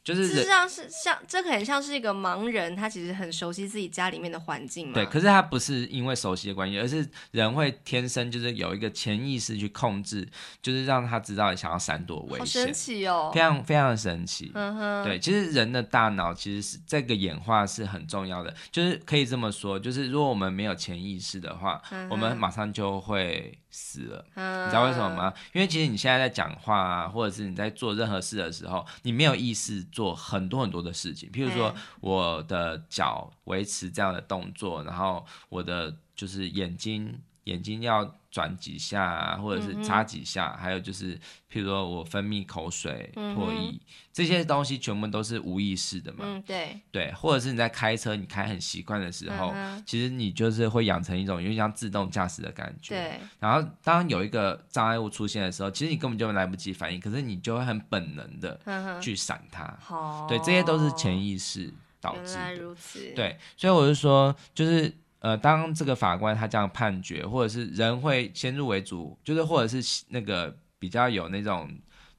[0.05, 4.93] 就是事实上是像这个很像是一个盲人，他其实很熟悉自己家里面的环境嘛。
[4.93, 10.27] 对，可是他不是因为熟悉的关系，而是人会天生就是有一个潜意识去控制，
[10.61, 12.39] 就是让他知道你想要闪躲危险。
[12.39, 14.51] 好神奇哦，非常非常的神奇。
[14.53, 23.57] 嗯哼，对，其实人的大脑其实是这个演化是很重要的，就是可以这么说，就是如果我们没有潜意识的话，嗯、我们马上就会。
[23.77, 25.33] 死了，你知道为什么吗？
[25.51, 31.29] 因为其实你现在在讲话啊，或者是你在做任何事的时候，你没有意识做很多很多的事情。
[31.29, 38.15] 譬如说，我的脚维持这样的动作，然后我的就是眼睛，眼睛要。
[38.35, 41.17] 转几下啊，或者是擦几下，嗯、还有就是，
[41.49, 43.79] 譬如说我分泌口水、唾液、嗯、
[44.11, 46.25] 这些东西，全部都是无意识的嘛。
[46.25, 46.77] 嗯，对。
[46.91, 52.95] 对，或者是你在开车，你开很习惯的时候，嗯、其实你就是会养成一种有点像自动驾驶的感觉。
[52.95, 53.19] 对。
[53.39, 58.59] 然后当有一个障碍物出现的时候，其实你根本就来不及反应，可是你就会很本能的
[58.99, 59.63] 去闪它。
[59.79, 60.27] 好、嗯。
[60.27, 62.39] 对，这些都是潜意识导致的。
[62.39, 63.13] 原来如此。
[63.15, 64.93] 对，所以我就说，就是。
[65.25, 71.67] 呃，当这个法官他这样判决，或者是人会先入为主，就是或者是那个比较有那种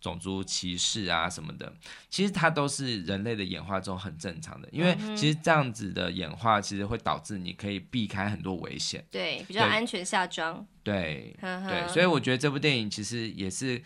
[0.00, 1.72] 种族歧视啊什么的，
[2.10, 13.80] 其实它都是人类的演化中很正常的，因为其实这样子的演化其实会导致你可以避开很多危险，对，比较安全下装，对对，所以我觉得这部电影其实也是，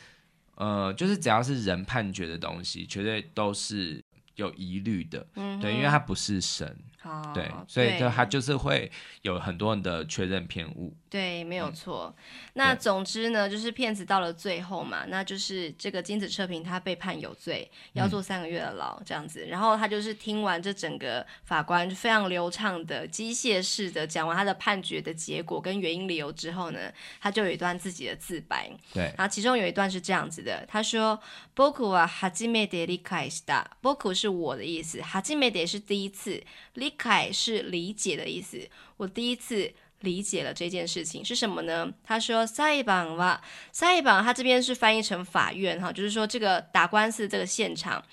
[0.55, 4.03] 呃，就是只要是人判决的东西，绝对都是
[4.37, 6.75] 有疑虑的，嗯，对，因为它不是神。
[7.08, 8.92] Oh, 对，所以就他就是会
[9.22, 10.92] 有很多人的确认偏误。
[11.08, 12.12] 对，没有错。
[12.18, 12.24] 嗯、
[12.56, 19.46] 那总之呢，就是骗子到了最后嘛，那就是这个金子彻平他被判有罪，要坐三个月的牢这样子。
[19.46, 26.92] 嗯、然后他就是听完这整个法官就非常流畅的机械式的讲完他的判决的结果跟原因理由之后呢，
[27.22, 28.68] 他就有一段自己的自白。
[28.92, 31.20] 对，然后其中有一段是这样子的，他说：“
[31.56, 33.66] 仆は初めて理解した。
[33.84, 36.44] 仆是我的意思，初めて是第一次。”
[36.90, 38.68] 理解是理解的意思。
[38.98, 41.94] 我第一次理解了这件事情是什么呢？
[42.04, 43.40] 他说：“裁判は，
[43.72, 48.04] 裁判他这边是翻译成法院哈，就是说这个打官司这个现场。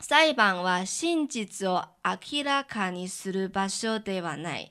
[0.00, 4.70] 裁判は真実を明らかにする场所ではない。”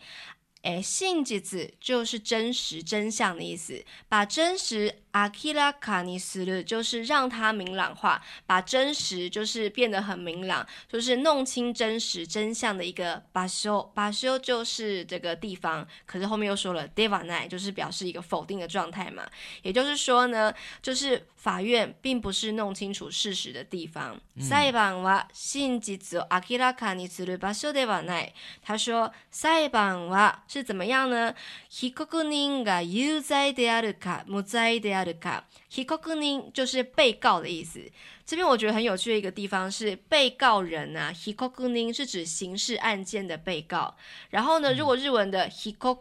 [0.62, 4.94] 哎，真実就是真实、真相的意思，把真实。
[5.12, 13.92] 阿基拉卡尼斯的就是让它明朗化，把真实就是变得很明朗，就是弄清真实真相的一个巴修。
[13.94, 19.22] 巴修就是这个地方，可是后面又说了 deva 奈就是表示一个否定的状态嘛。
[19.60, 20.50] 也就是说呢，
[20.80, 24.19] 就是法院并不是弄清楚事实的地方。
[24.39, 28.33] 裁判は真実を明らかにする场所ではない。
[28.63, 31.33] 他说，裁判は 是怎么样呢？
[31.69, 35.43] 被告人が有罪であるか、无罪であるか。
[35.69, 37.79] 被告人就是被告的意思。
[38.25, 43.95] 这边我觉得很有趣的一个地方是，被告人啊，被告人是指刑事案件的被告。
[44.29, 45.97] 然后呢，如果日文的被告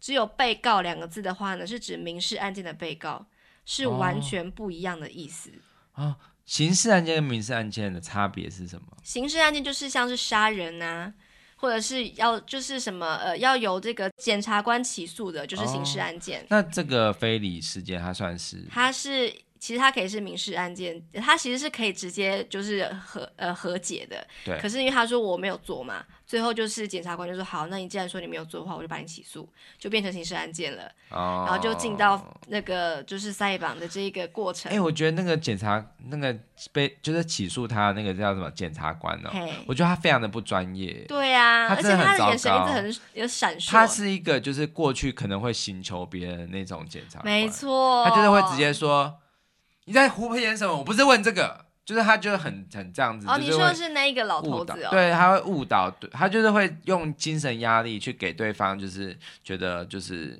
[0.00, 3.24] 只有被告两个字的话呢，是指民事案件的被告，
[3.65, 5.49] 是完全不一样的意思。
[5.95, 8.85] 哦哦刑事案件跟民事案件的差别是什么？
[9.03, 11.11] 刑事案件就是像是杀人啊，
[11.55, 16.41] 或者是要就是什么呃，要由这个检察官起诉的，就是刑事案件。
[16.41, 18.63] 哦，那这个非礼事件，它算是？
[18.71, 19.33] 它是。
[19.65, 24.23] 其实它可以是民事案件，它其实是可以直接就是和呃和解的。
[24.43, 24.59] 对。
[24.59, 30.83] 可是因为他说我没有做嘛，最后就是检察官就说好，那你既然说你没有做的话，我就把你起诉，就变成刑事案件了。
[31.09, 31.45] 哦。
[31.47, 34.71] 然后就进到那个就是裁判的这一个过程。
[34.71, 36.37] 哎，我觉得那个检察那个
[36.71, 39.31] 被就是起诉他那个叫什么检察官呢？
[39.33, 39.49] 哦？
[39.65, 40.93] 我觉得他非常的不专业。
[41.07, 43.71] 对啊，而且他的眼神一直很有闪烁。
[43.71, 47.33] 他是一个就是过去可能会刑求别人的那种检察官。
[47.33, 48.05] 没错。
[48.05, 49.11] 他就是会直接说。
[49.85, 50.75] 你在胡骗演什么？
[50.75, 53.27] 我不是问这个，就是他就是很很这样子。
[53.27, 54.89] 哦，你说的是那一个老头子哦？
[54.91, 60.39] 对，他会误导，对，他就是会用精神压力去给对方，就是觉得就是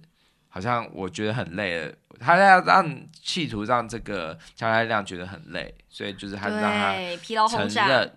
[0.50, 8.10] 好像我觉得很累了，他要让企图让这个乔太亮觉得很累，所以就是他让他疲劳轰炸。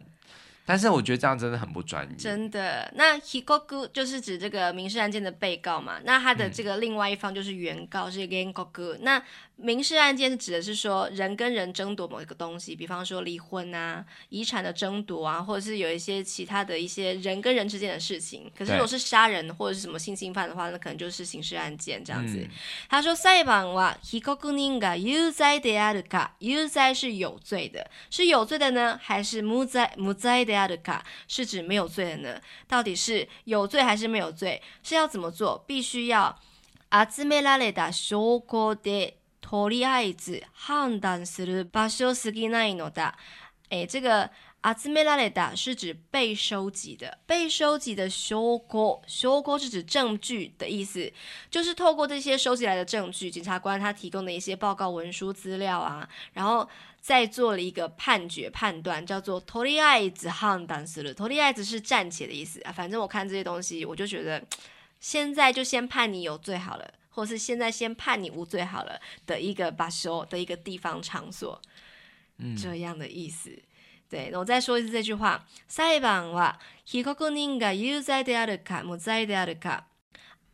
[0.64, 2.14] 但是我觉得这样真的很不专业。
[2.16, 5.94] 真的，那 hikoku 就是指这个民事案件的被告嘛？
[6.04, 8.70] 那他的这个另外一方就是原告，嗯、是原告。
[9.00, 9.18] 那
[9.57, 18.51] 民事案件是指的是说人跟人争夺某一个东西，比方说离婚啊、遗产的争夺啊，或者是有一些其他的一些人跟人之间的事情。
[18.57, 22.37] 可是如果是杀人或者是什么性侵犯的话，那可能就是刑事案件这样子。
[22.39, 22.49] 嗯、
[22.89, 31.03] 他说裁判は被告人が有罪であるか，有罪是有罪的，是有罪的呢，还是无罪无罪的？
[31.27, 32.41] 是指没有罪的呢？
[32.67, 34.61] 到底是有罪还是没有罪？
[34.81, 35.63] 是要怎么做？
[35.67, 36.39] 必须要
[37.09, 39.13] 集められた证拠で
[39.47, 43.13] とりあえず判断する场所すぎないのだ。
[43.69, 44.29] 哎，这个
[44.61, 51.11] 集められた是指被收集的，被收集的证拠，证拠是指证据的意思，
[51.49, 56.67] 就是透过这些收集来的证据，检察官他提供的一些报告文书资料啊，然后。
[57.03, 61.13] 再做了一个判决判断，叫做とりあえず判断する。
[61.13, 62.71] とりあえず是暂且的意思啊。
[62.71, 64.41] 反正我看这些东西，我就觉得
[65.01, 71.61] 现在就先判你有罪好了， 或是现在先判你无罪好了的一个场所的一个地方场所，
[72.37, 73.51] 嗯，这样的意思。
[74.09, 76.55] 对，那我再说一次这句话：裁判は
[76.85, 79.85] 被告人が有罪であるか无罪であるか。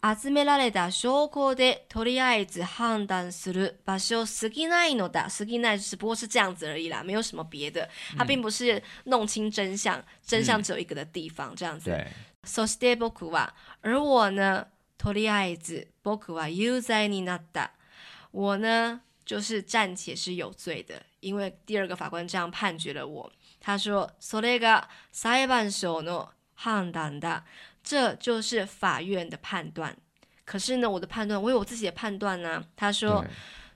[0.02, 5.30] 集められた证拠でとりあえず判断する场所すぎないのだ。
[5.30, 7.90] すぎない只不过是这样子而已啦，没有什么别的。
[8.18, 11.90] 它并不是弄清真相，嗯、真相只有一个的地方，这样子。
[11.90, 12.08] 对。
[12.46, 13.50] そして仆は，
[13.82, 14.66] 而我呢，
[14.98, 17.72] とりあえず仆は有罪になった。
[18.32, 23.32] 我呢，就是暂且是有罪的，因为第二个法官这样判决了我。
[23.60, 27.44] 他说，それが裁判所の判断だ。
[27.82, 29.96] 这就是法院的判断，
[30.46, 32.66] 可是呢，我的判断，我有我自己的判断呢、啊。
[32.76, 33.26] 他说，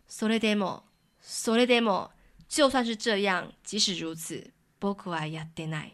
[0.08, 0.84] それでも、
[1.24, 2.12] それでも，
[2.48, 5.94] 就算是这样，即使如此，仆はやってない，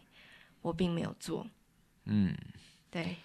[0.60, 1.46] 我并没有做。
[2.04, 2.36] 嗯，
[2.90, 3.16] 对，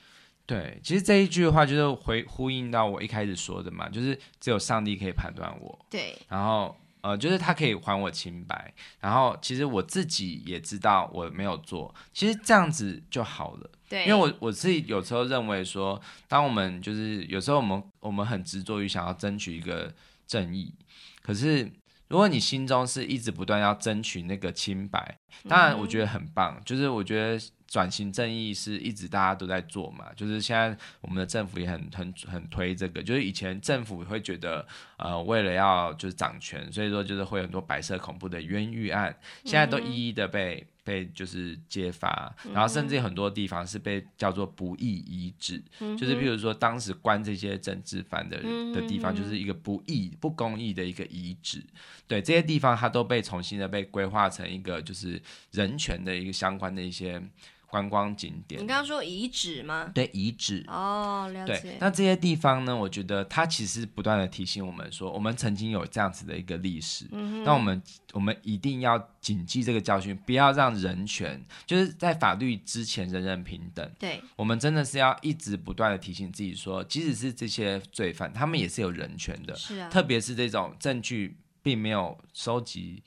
[0.50, 5.78] 对，其实这一句话就是回呼应到我一开始说的嘛，就是只有上帝可以判断我。
[5.88, 6.76] 对，然后。
[7.02, 13.70] 呃，就是他可以还我清白，然后其实我自己也知道我没有做，其实这样子就好了。
[13.88, 15.98] 对，因为我我自己有时候认为说，
[16.28, 19.90] 当我们就是有时候我们我们很执着于想要争取一个
[20.26, 20.74] 正义，
[21.22, 21.72] 可是
[22.08, 25.16] 如果你心中是一直不断要争取那个清白，
[25.48, 27.42] 当然我觉得很棒，嗯、就是我觉得。
[27.70, 34.66] 转型正义是一直大家都在做嘛，就是现在我们的政府也很很很推这个，就是以前政府会觉得，
[34.98, 40.66] 呃，为了要就是掌权，所以说就是会有很多白色恐怖的冤狱案，现在都一一的被。
[40.82, 48.38] 被就是揭发，然后甚至很多地方是被叫做不义遗址，嗯、就是比如说当时关这些政治犯的
[48.74, 51.62] 的地方，就是一个不义、不公义的一个遗址。
[52.08, 55.20] 对，这些地方它都被重新的被规划成一个就是
[55.52, 57.22] 人权的一个相关的一些。
[57.70, 59.92] 观光景点，你刚刚说遗址吗？
[59.94, 60.64] 对，遗址。
[60.66, 61.60] 哦，了解。
[61.62, 62.76] 对，那这些地方呢？
[62.76, 67.06] 我觉得它其实不断的提醒我们说，我们曾经有这样子的一个历史。
[67.12, 67.44] 嗯。
[67.44, 67.80] 那我们
[68.12, 73.88] 我们一定要谨记这个教训，不要让人权就是在法律之前人人平等。
[74.00, 74.20] 对。
[74.34, 79.54] 我们真的是要一直不断的提醒自己说，即使是这些罪犯，他们也是有人权的。
[79.54, 79.88] 是啊。
[79.88, 83.04] 特别是这种证据并没有收集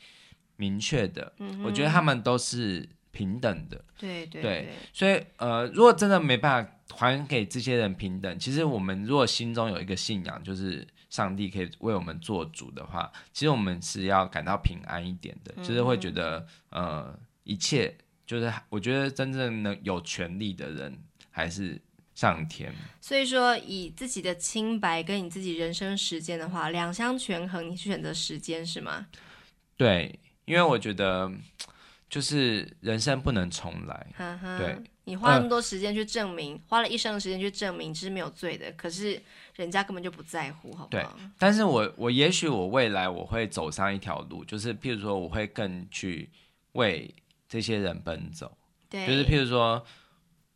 [0.55, 1.61] 明确的，嗯。
[1.63, 2.87] 我觉得他们都是。
[3.13, 3.81] 平等的。
[3.97, 17.95] 对对对，对，所以呃，如果真的没办法还给这些人平等，其实我们如果心中有一个信仰，就是上帝可以为我们做主的话，其实我们是要感到平安一点的，就是会觉得呃，一切
[18.25, 20.97] 就是我觉得真正能有权利的人
[21.29, 21.79] 还是
[22.15, 22.73] 上天。
[22.99, 29.07] 所以说，以自己的清白跟你自己人生时间的话，两相权衡，你去选择时间是吗？
[29.77, 31.31] 对，因为我觉得。
[32.13, 34.07] 就是人生不能重来，
[34.59, 38.71] 对，你花那么多时间去证明，呃、花了一生的时间去证明，是没有罪的。
[38.73, 39.19] 可是
[39.55, 41.01] 人家根本就不在乎，好不好？
[41.17, 46.29] 对，但是我我也许我未来我会走上一条路，就是譬如说我会更去
[46.73, 47.11] 为
[47.49, 48.55] 这些人奔走，
[48.91, 49.83] 对，就是譬如说，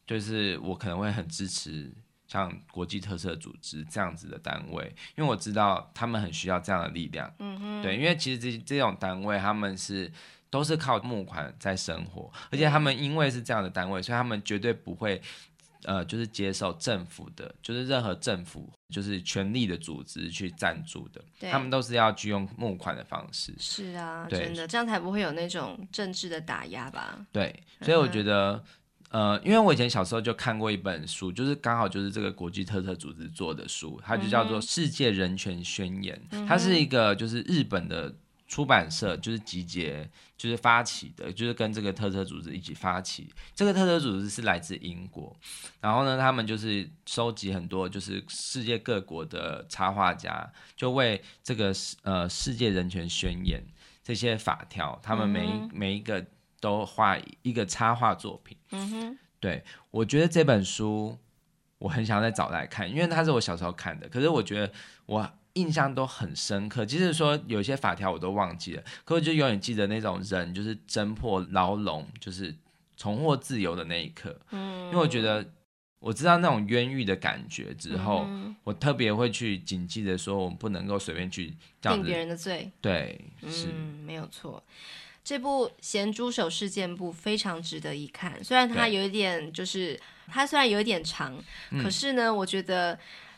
[0.05, 1.91] 就是我可能会很支持
[2.27, 10.11] 像国际特色组织这样子的单位，因为我知道他们很需要这样的力量，嗯哼，对，因为其实这这种单位他们是。
[10.49, 15.21] 都是靠募款在生活，而且他们因为是这样的单位，所以他们绝对不会，
[15.83, 21.21] 呃，就是接受政府的，就是任何政府就是权力的组织去赞助的，
[21.51, 23.53] 他们都是要去用募款的方式。
[23.59, 27.25] 是啊，真的，这样才不会有那种政治的打压吧？
[27.33, 28.63] 对，所以我觉得，
[29.09, 38.15] 嗯、呃，因为我以前小时候就看过一本书，就是刚好就是这个国际特色组织做的书，它就叫做《世界人权宣言》，嗯，它是一个就是日本的。
[38.47, 43.29] 出版社就是集结，就是发起的，就是跟这个特色组织一起发起。
[43.53, 45.35] 这个特色组织是来自英国，
[45.81, 51.73] 然后呢，他们就是收集很多就是世界各国的插画家，就为这个
[52.03, 53.61] 呃世界人权宣言
[54.01, 56.25] 这些法条，他们每一、嗯、每一个
[56.61, 58.57] 都画一个插画作品。
[58.71, 61.19] 嗯哼，对，我觉得这本书
[61.79, 64.71] 我很想再找来看，因为它是我小时候看的，可是我觉得
[65.05, 65.29] 我。
[65.57, 72.53] 印象都很深刻，即使说有些法条我都忘记了，可我就永远记得那种人就是挣破牢笼，就是
[72.95, 74.39] 重获自由的那一刻。
[74.51, 75.43] 嗯，因为我觉得
[75.99, 81.51] 我知道那种冤狱的感觉之后，嗯、我特别会去谨记的说，我们不能够随便去
[81.81, 82.71] 定别人的罪。
[82.79, 84.63] 对，是、嗯、没有错。
[85.23, 91.35] 这部《咸猪手事件簿》非常值得一看，虽然它有一点就是它虽然有一点长，
[91.81, 92.97] 可是呢，我觉得。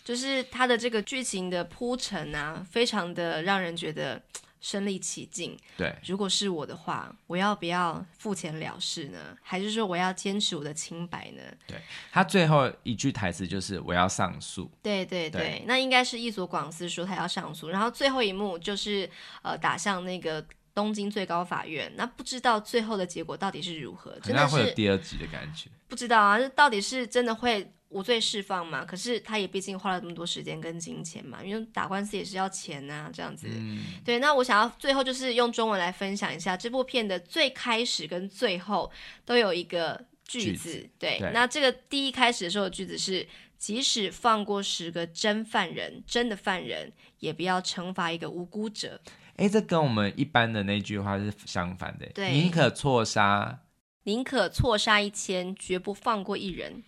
[0.10, 4.20] 就是它的这个剧情的铺陈啊，非常的让人觉得
[4.60, 5.56] 身临其境。
[5.78, 9.38] 对，如果是我的话，我要不要付钱了事呢？
[9.44, 11.44] 还是说我要坚持我的清白呢？
[11.68, 11.80] 对，
[12.12, 14.68] 他最后一句台词就是我要上诉。
[14.82, 19.08] 对对对，对那应该是伊佐广司说他要上诉，然后最后一幕就是
[19.44, 20.44] 呃打向那个
[20.74, 21.94] 东京最高法院。
[21.96, 24.20] 那不知道最后的结果到底是如何？
[24.22, 25.70] 真的会有第二集的感觉？
[25.88, 27.72] 不知道啊，这到底是真的会？
[27.90, 33.48] 无罪释放嘛，可是他也毕竟花了这么多时间跟金钱嘛，因为打官司也是要钱呐、啊，这样子。
[33.50, 38.92] 嗯、对，那我想要最后就是用中文来分享一下这部片的最开始跟最后
[39.26, 40.46] 都有一个句子。
[40.46, 43.28] 句子对，对，那这个第一开始的时候的句子是：
[43.58, 49.02] 即使放过十个真犯人，真的犯人，也不要惩罚一个无辜者。
[49.38, 52.06] 哎，这跟我们一般的那句话是相反的。
[52.14, 53.62] 对，宁可错杀，
[54.04, 56.84] 宁可错杀一千，绝不放过一人。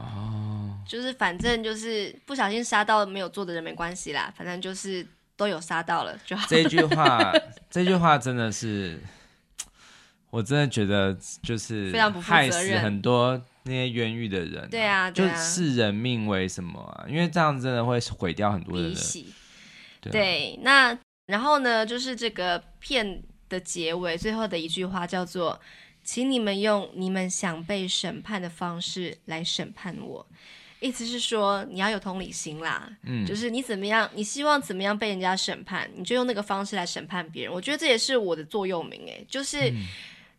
[0.00, 6.46] 哦，就是反正就是不小心杀到没有做的人没关系啦，反正就是都有杀到了就好。
[6.48, 7.32] 这句话，
[7.70, 8.98] 这句话真的是，
[10.30, 14.68] 我真的觉得就是非常不害死很多那些冤狱的人、啊。
[14.70, 17.06] 对啊，就视人命为什么啊？
[17.08, 19.00] 因为这样真的会毁掉很多人的。
[20.00, 25.60] 对，对，那然后呢，就是这个片的结尾最后的一句话叫做。
[26.12, 30.26] 请你们用你们想被审判的方式来审判我，
[30.80, 37.52] 意思是说你要有同理心啦，嗯，就是你怎么样，你希望怎么样被人家审判，你就用那个方式来审判别人。
[37.52, 39.72] 我觉得这也是我的座右铭，哎，就是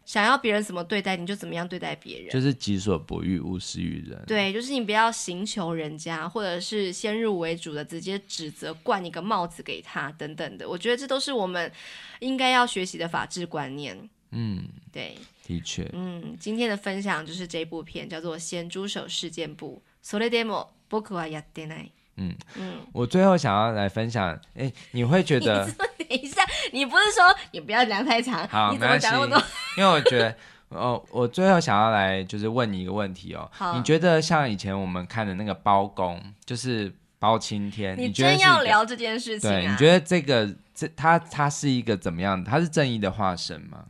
[0.04, 4.22] 想要别人怎么对待你就怎么样对待别人，就是己所不欲，勿施于人。
[4.28, 10.68] 对，就是你不要寻求人家，或者是先入为主的直接指责，冠一个帽子给他等等的。
[10.68, 11.72] 我觉得这都是我们
[12.20, 13.98] 应该要学习的法治观念。
[14.32, 15.16] 嗯，对。
[15.47, 19.83] 的确，嗯，今天的分享就是这部片，叫做《咸猪手事件簿》。
[20.09, 21.91] それでも仆はやってない。
[22.17, 25.67] 嗯嗯，我最后想要来分享，哎，你会觉得？
[25.99, 28.47] 你等一下，你不是说你不要讲太长？
[28.49, 29.39] 好，你怎么讲那么多？
[29.77, 30.35] 因为我觉得，
[30.71, 33.49] 哦，我最后想要来就是问你一个问题哦。
[33.53, 39.53] 好，你觉得像以前我们看的那个包公，就是包青天，你真要聊这件事情啊？
[39.53, 42.43] 对，你觉得这个这他他是一个怎么样？
[42.43, 43.85] 他是正义的化身吗？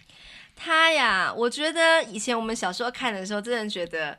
[0.63, 4.15] 他呀，我觉得以前我们小时候看的时候，真的觉得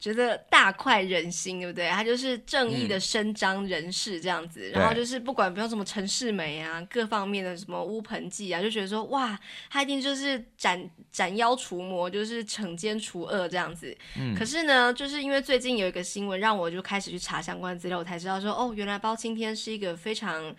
[0.00, 1.88] 觉得大快人心，对不对？
[1.88, 9.38] 他就是正义的伸张人士这样子，嗯、然后就是不管不用什么陈世美啊，各方面的什么乌盆记啊，就觉得说哇，
[9.70, 13.96] 他一定就是斩斩妖除魔，就是惩奸除恶这样子。
[14.18, 20.54] 嗯、可是呢，就是因为最近有一个新闻，让我就开始去查相关资料，我才知道说哦，原来包青天是一个非常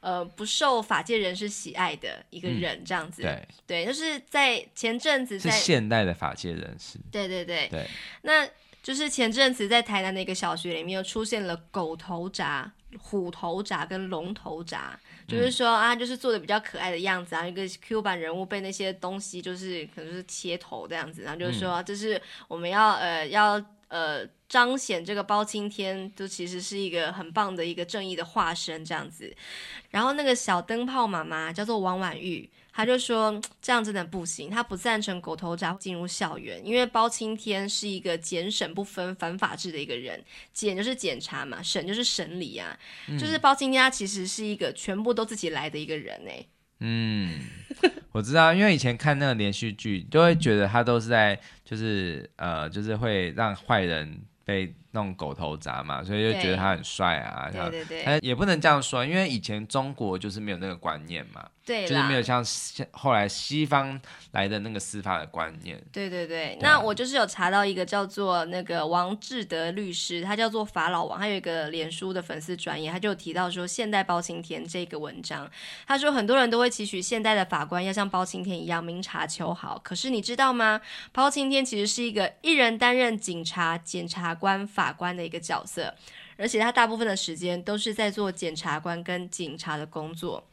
[0.00, 3.22] 呃不受法界人士喜爱的一个人，这样子。
[3.22, 3.24] 嗯、
[3.66, 6.98] 对对，就是在前阵子在，是现代的法界人士。
[7.10, 7.86] 对对对对，
[8.22, 8.48] 那。
[8.80, 12.64] 就是前阵子在台南的一个小学里面，又出现了狗头铡、
[12.98, 14.78] 虎头铡跟龙头鍘，
[15.28, 29.32] 就是说啊，就是做的比较可爱的样子啊，一个 Q 版人物被那些东西就是可能是切头这样子，然后就是说这是我们要呃要呃彰显这个包青天，就其实是一个很棒的一个正义的化身这样子。
[29.90, 32.48] 然后那个小灯泡妈妈叫做王婉玉。
[32.78, 40.22] 他就说 这样真的不行，他不赞成狗头铡进入校园，因为包青天是一个检审不分、反法治的一个人，
[40.52, 42.78] 检就是检查嘛，审就是审理啊，
[43.08, 46.46] 嗯、就是包青天他其实是一个全部都自己来的一个人哎。
[46.78, 47.40] 嗯，
[48.12, 57.50] 我知道，因为以前看那个连续剧，就会觉得他都是在就是呃，就是会让坏人被弄狗头铡嘛，所以就觉得他很帅啊。
[57.50, 61.46] 对对对，他也不能这样说，因为以前中国就是没有那个观念嘛。
[61.66, 62.42] 对，就是没有像
[62.92, 64.00] 后来西方
[64.30, 65.78] 来的那个司法的观念。
[65.92, 75.46] 对对对，对那我就是有查到一个叫做那个王志德律师，他叫做法老王，他有一个脸书的粉丝专页，他就提到说现代包青天这个文章，
[75.86, 80.80] 他说很多人都会期许现代的法官要像包青天一样明察秋毫，可是你知道吗？
[81.12, 85.92] 包青天其实是一个一人担任警察、检察官、法官的一个角色，
[86.36, 90.46] 而且他大部分的时间都是在做检察官跟警察的工作。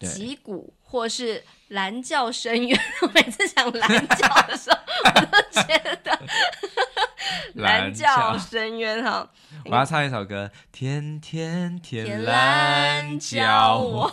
[0.00, 6.20] 击鼓或是蓝教深渊，我每次讲蓝教的时候，我都觉得
[7.62, 9.30] 蓝教深渊哈。
[9.66, 14.12] 我要唱一首歌， 天天天蓝教我。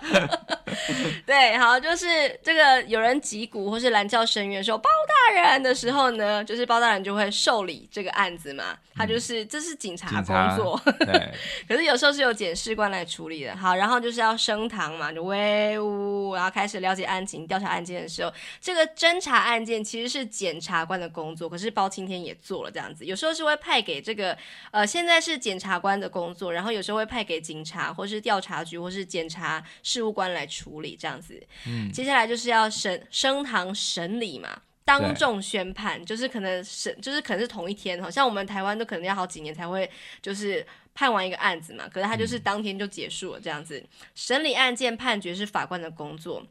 [1.26, 2.06] 对，好，就是
[2.42, 8.76] 这个有人击鼓或是蓝教深渊说包大人的时候呢，就是包大人就会受理这个案子嘛。
[8.96, 11.32] 他就是、嗯、这是警察工作， 对。
[11.66, 13.56] 可是有时候是由检视官来处理的。
[13.56, 23.06] 好，然后就是要升堂嘛，就威武，然后开始了解案情、调查案件的时候，这个侦查案件其实是检察官的工作，可是包青天也做了这样子。
[23.06, 24.36] 有时候是会派给这个
[24.70, 31.42] 呃，现在是检察官的工作，然后有时候会派给警察或是调查局或是检察事务官来处理这样子。
[31.66, 34.62] 嗯，接下来就是要审升堂审理嘛。
[34.84, 39.88] 当众宣判，就是可能审，就是可能是同一天，好像我们台湾都可能要好几年才会
[40.20, 43.80] 就是判完一个案子嘛，可是他就是当天就结束了这样子。
[44.14, 46.44] 审理案件判决是法官的工作，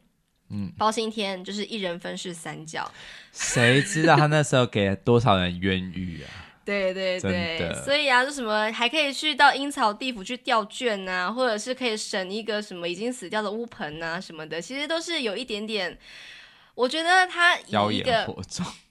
[0.48, 2.90] 嗯，包青天就是一人分饰三角，
[3.32, 6.28] 谁知道他那时候给了多少人冤狱啊？
[6.94, 15.98] 对对对，所以啊，就什么还可以去到阴曹地府去吊卷啊，或者是可以省一个什么已经死掉的乌盆啊什么的，其实都是有一点点。
[16.76, 18.26] 我觉得他以一个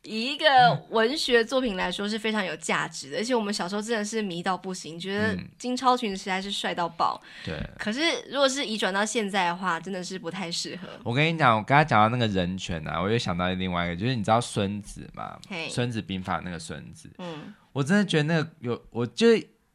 [0.03, 0.45] 以一个
[0.89, 7.19] 文学作品来说是非常有价值的，而且我们小时候真的是迷到不行，觉得金超群实在是帅到爆。
[7.43, 7.57] 对。
[7.79, 10.87] 可是如果是移转到现在的话，真的是不太适合。
[11.03, 15.39] 我跟你讲，我刚才讲到那个人权啊，我又想到另外一个，就是你知道孙子嘛？
[15.69, 17.09] 《孙子兵法》那个孙子。
[17.17, 17.53] 嗯。
[17.73, 19.27] 我真的觉得那个有，我就。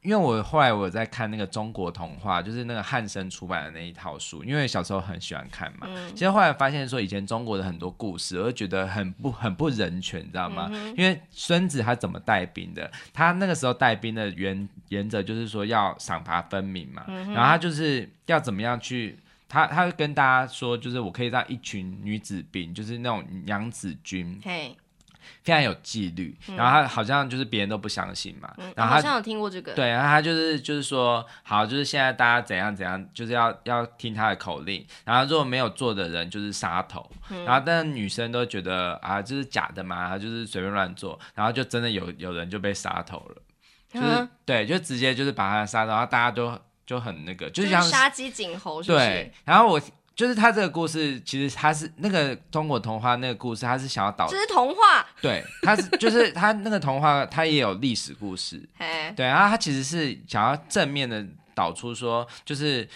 [0.04, 5.86] 因为我后来我在看那个中国童话，就是那个汉生出版的那一套书，因为小时候很喜欢看嘛。
[5.88, 10.68] 嗯、其实后来发现说，以前中国的很多故事，我就觉得很不很不人权，你知道吗？
[10.70, 12.92] 嗯、因为孙子他怎么带兵的？
[13.14, 17.04] 他那个时候带兵的原原则就是说要赏罚分明嘛。
[17.08, 19.18] 嗯、然后他就是要怎么样去，
[19.48, 24.38] 他他会跟大家说，就是我可以让一群女子兵，就是那种娘子军。
[25.42, 43.36] 非常有纪律，嗯、然后他好像就是别人都不相信嘛，嗯、然后好像有听过这个，对，然后他就是就是说，好，就是现在大家怎样怎样，就是要要听他的口令，然后如果没有做的人就是杀头，嗯、然后但是女生都觉得啊，这、就是假的嘛，他就是随便乱做，然后就真的有有人就被杀头了，
[43.92, 49.04] 就是、嗯、对，就直接就是把他杀，然后大家都就很那个，就是像杀鸡儆猴，是不是？
[49.04, 49.80] 对，然后我。
[50.14, 58.62] 就是他这个故事，其实他是那个中国童话那个故事，他是想要导，这是童话，对，他是就是他那个童话，他也有历史故事，
[59.16, 62.88] 对，然后他其实是想要正面的导出说，就是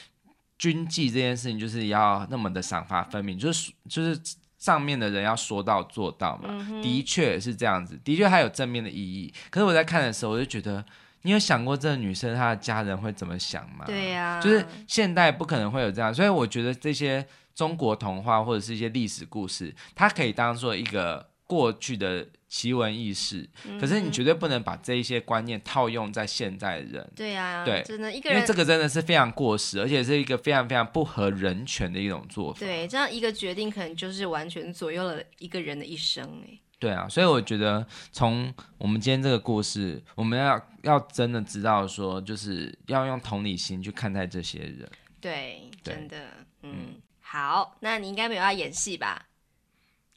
[0.59, 4.21] 军纪这件事情就是要那么的赏罚分明，就是就是
[4.57, 9.35] 上面的人要说到做到嘛，嗯、的确是这样子，的确还有正面的意义。
[9.51, 10.85] 可是我在看的时候，我就觉得。
[11.23, 13.85] 你有想过这个女生她的家人会怎么想吗？
[13.87, 23.49] 对呀、啊，就是现代不可能会有这样，所以我觉得这些中国童话或者是一些历史故事，它可以当做一个过去的奇闻异事，
[23.81, 27.11] 可是你绝对不能把这一些观念套用在现在人。
[27.17, 32.61] 对呀，对，真的一个人，因为这个真的是非常过时，而且是一个非常非常不合人权的一种做法。
[32.61, 36.43] 对，这样一个决定可能就是完全左右了一个人的一生。
[36.47, 44.90] 哎，对啊，所以我觉得从我们今天这个故事，我们要要真的知道说，就是要用同理心去看待这些人。
[45.22, 46.18] 对，真的，
[46.64, 49.28] 嗯，好，那你应该没有要演戏吧？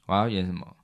[0.06, 0.76] 我要演什么？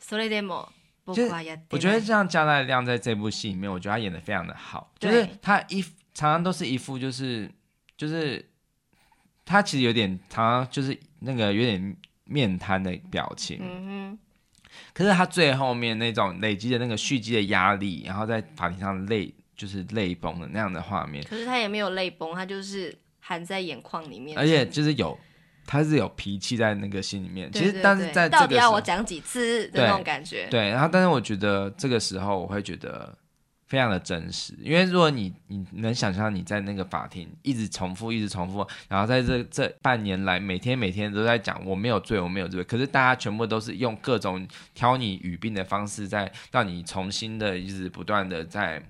[0.00, 0.68] それでも
[1.04, 5.82] 我觉得像加奈亮在这部戏里面，我觉得他演得非常的好，就是他一
[6.12, 7.50] 常常都是一副就是
[7.96, 8.48] 就是
[9.44, 14.18] 他其实有点常常就是那个有点面瘫的表情，嗯哼，
[14.93, 25.17] 可是他最后面那种累积的那个蓄积的压力，然后在法庭上泪就是泪崩的那样的画面，可是他也没有泪崩，他就是含在眼眶里面，而且就是有。
[25.65, 30.45] 他是有脾气在那个心里面，对对对，其实但是在这个，到底要我讲几次的那种感觉？
[30.51, 33.17] 对，然后但是我觉得这个时候我会觉得
[33.67, 48.81] 非常的真实，因为如果你你能想象你在那个法庭一直重复，一直重复，然后在这这半年来每天每天都在讲我没有罪，我没有罪，可是大家全部都是用各种挑你语病的方式在让你重新的一直不断的在。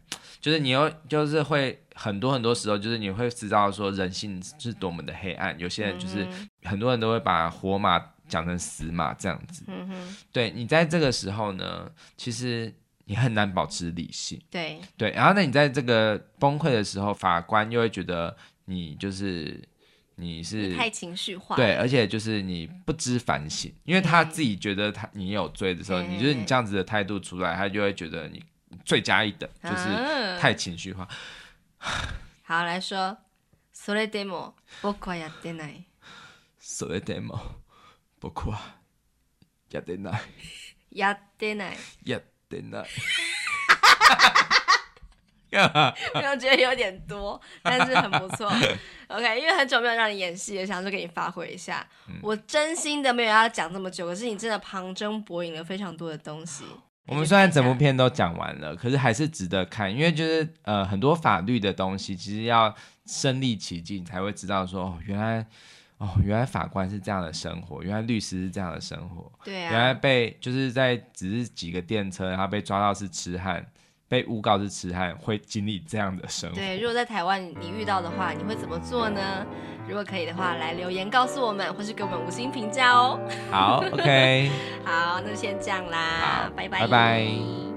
[0.41, 5.58] 就是你又就是会很多很多时候，就是你会知道说人性是多么的黑暗。
[5.58, 6.28] 有些人就是
[6.64, 7.98] 很多人都会把活马
[8.28, 9.64] 讲成死马这样子。
[9.68, 10.18] 嗯哼。
[10.34, 12.74] 对，你在这个时候呢，其实
[13.05, 14.40] 你很难保持理性。
[14.51, 18.36] 对对，然后呢，你在这个崩溃的时候，法官又会觉得
[18.66, 19.62] 你就是
[20.16, 21.56] 你是你太情绪化。
[21.56, 28.43] 对，而且就是你不知反省，因为他自己觉得他你有罪的时候，你就是你这样子的态度出来，他就会觉得你。
[28.85, 31.09] 罪加一等，就是太情绪化。
[32.43, 33.16] 好，来说，
[33.74, 34.52] それでも
[34.82, 35.86] 仆はやってない。
[36.60, 37.40] それでも
[38.20, 38.77] 仆は
[39.70, 40.20] やってない。
[40.93, 41.77] やってない。
[42.05, 42.20] や
[42.52, 42.86] ってない。
[45.51, 48.47] 没 有觉得有点多，但是很不错。
[49.06, 51.86] OK，因为很久没有让你演戏了，想说给你发挥一下。
[52.06, 56.65] 嗯、我真心的没有要讲这么久，可是你真的旁征博引了非常多的东西。
[57.06, 62.74] 我们虽然整部片都讲完了，可是还是值得看，因为就是呃很多法律的东西，其实要
[63.06, 65.47] 身历其境才会知道说，哦原来
[66.03, 73.65] 哦原来法官是这样的生活，原来律师是这样的生活，对啊，原来被就是在只是几个电车，然后被抓到是痴汉。
[74.09, 76.55] 被诬告是痴汉，会经历这样的生活。
[76.55, 79.43] 对，如果在台湾你遇到的话，你会怎么做呢？
[79.88, 83.19] 如果可以的话，来留言告诉我们，或是给我们五星评价哦。
[83.49, 84.51] 好，OK。
[84.85, 86.81] 好，那就先这样啦，拜拜。
[86.81, 87.73] 拜拜。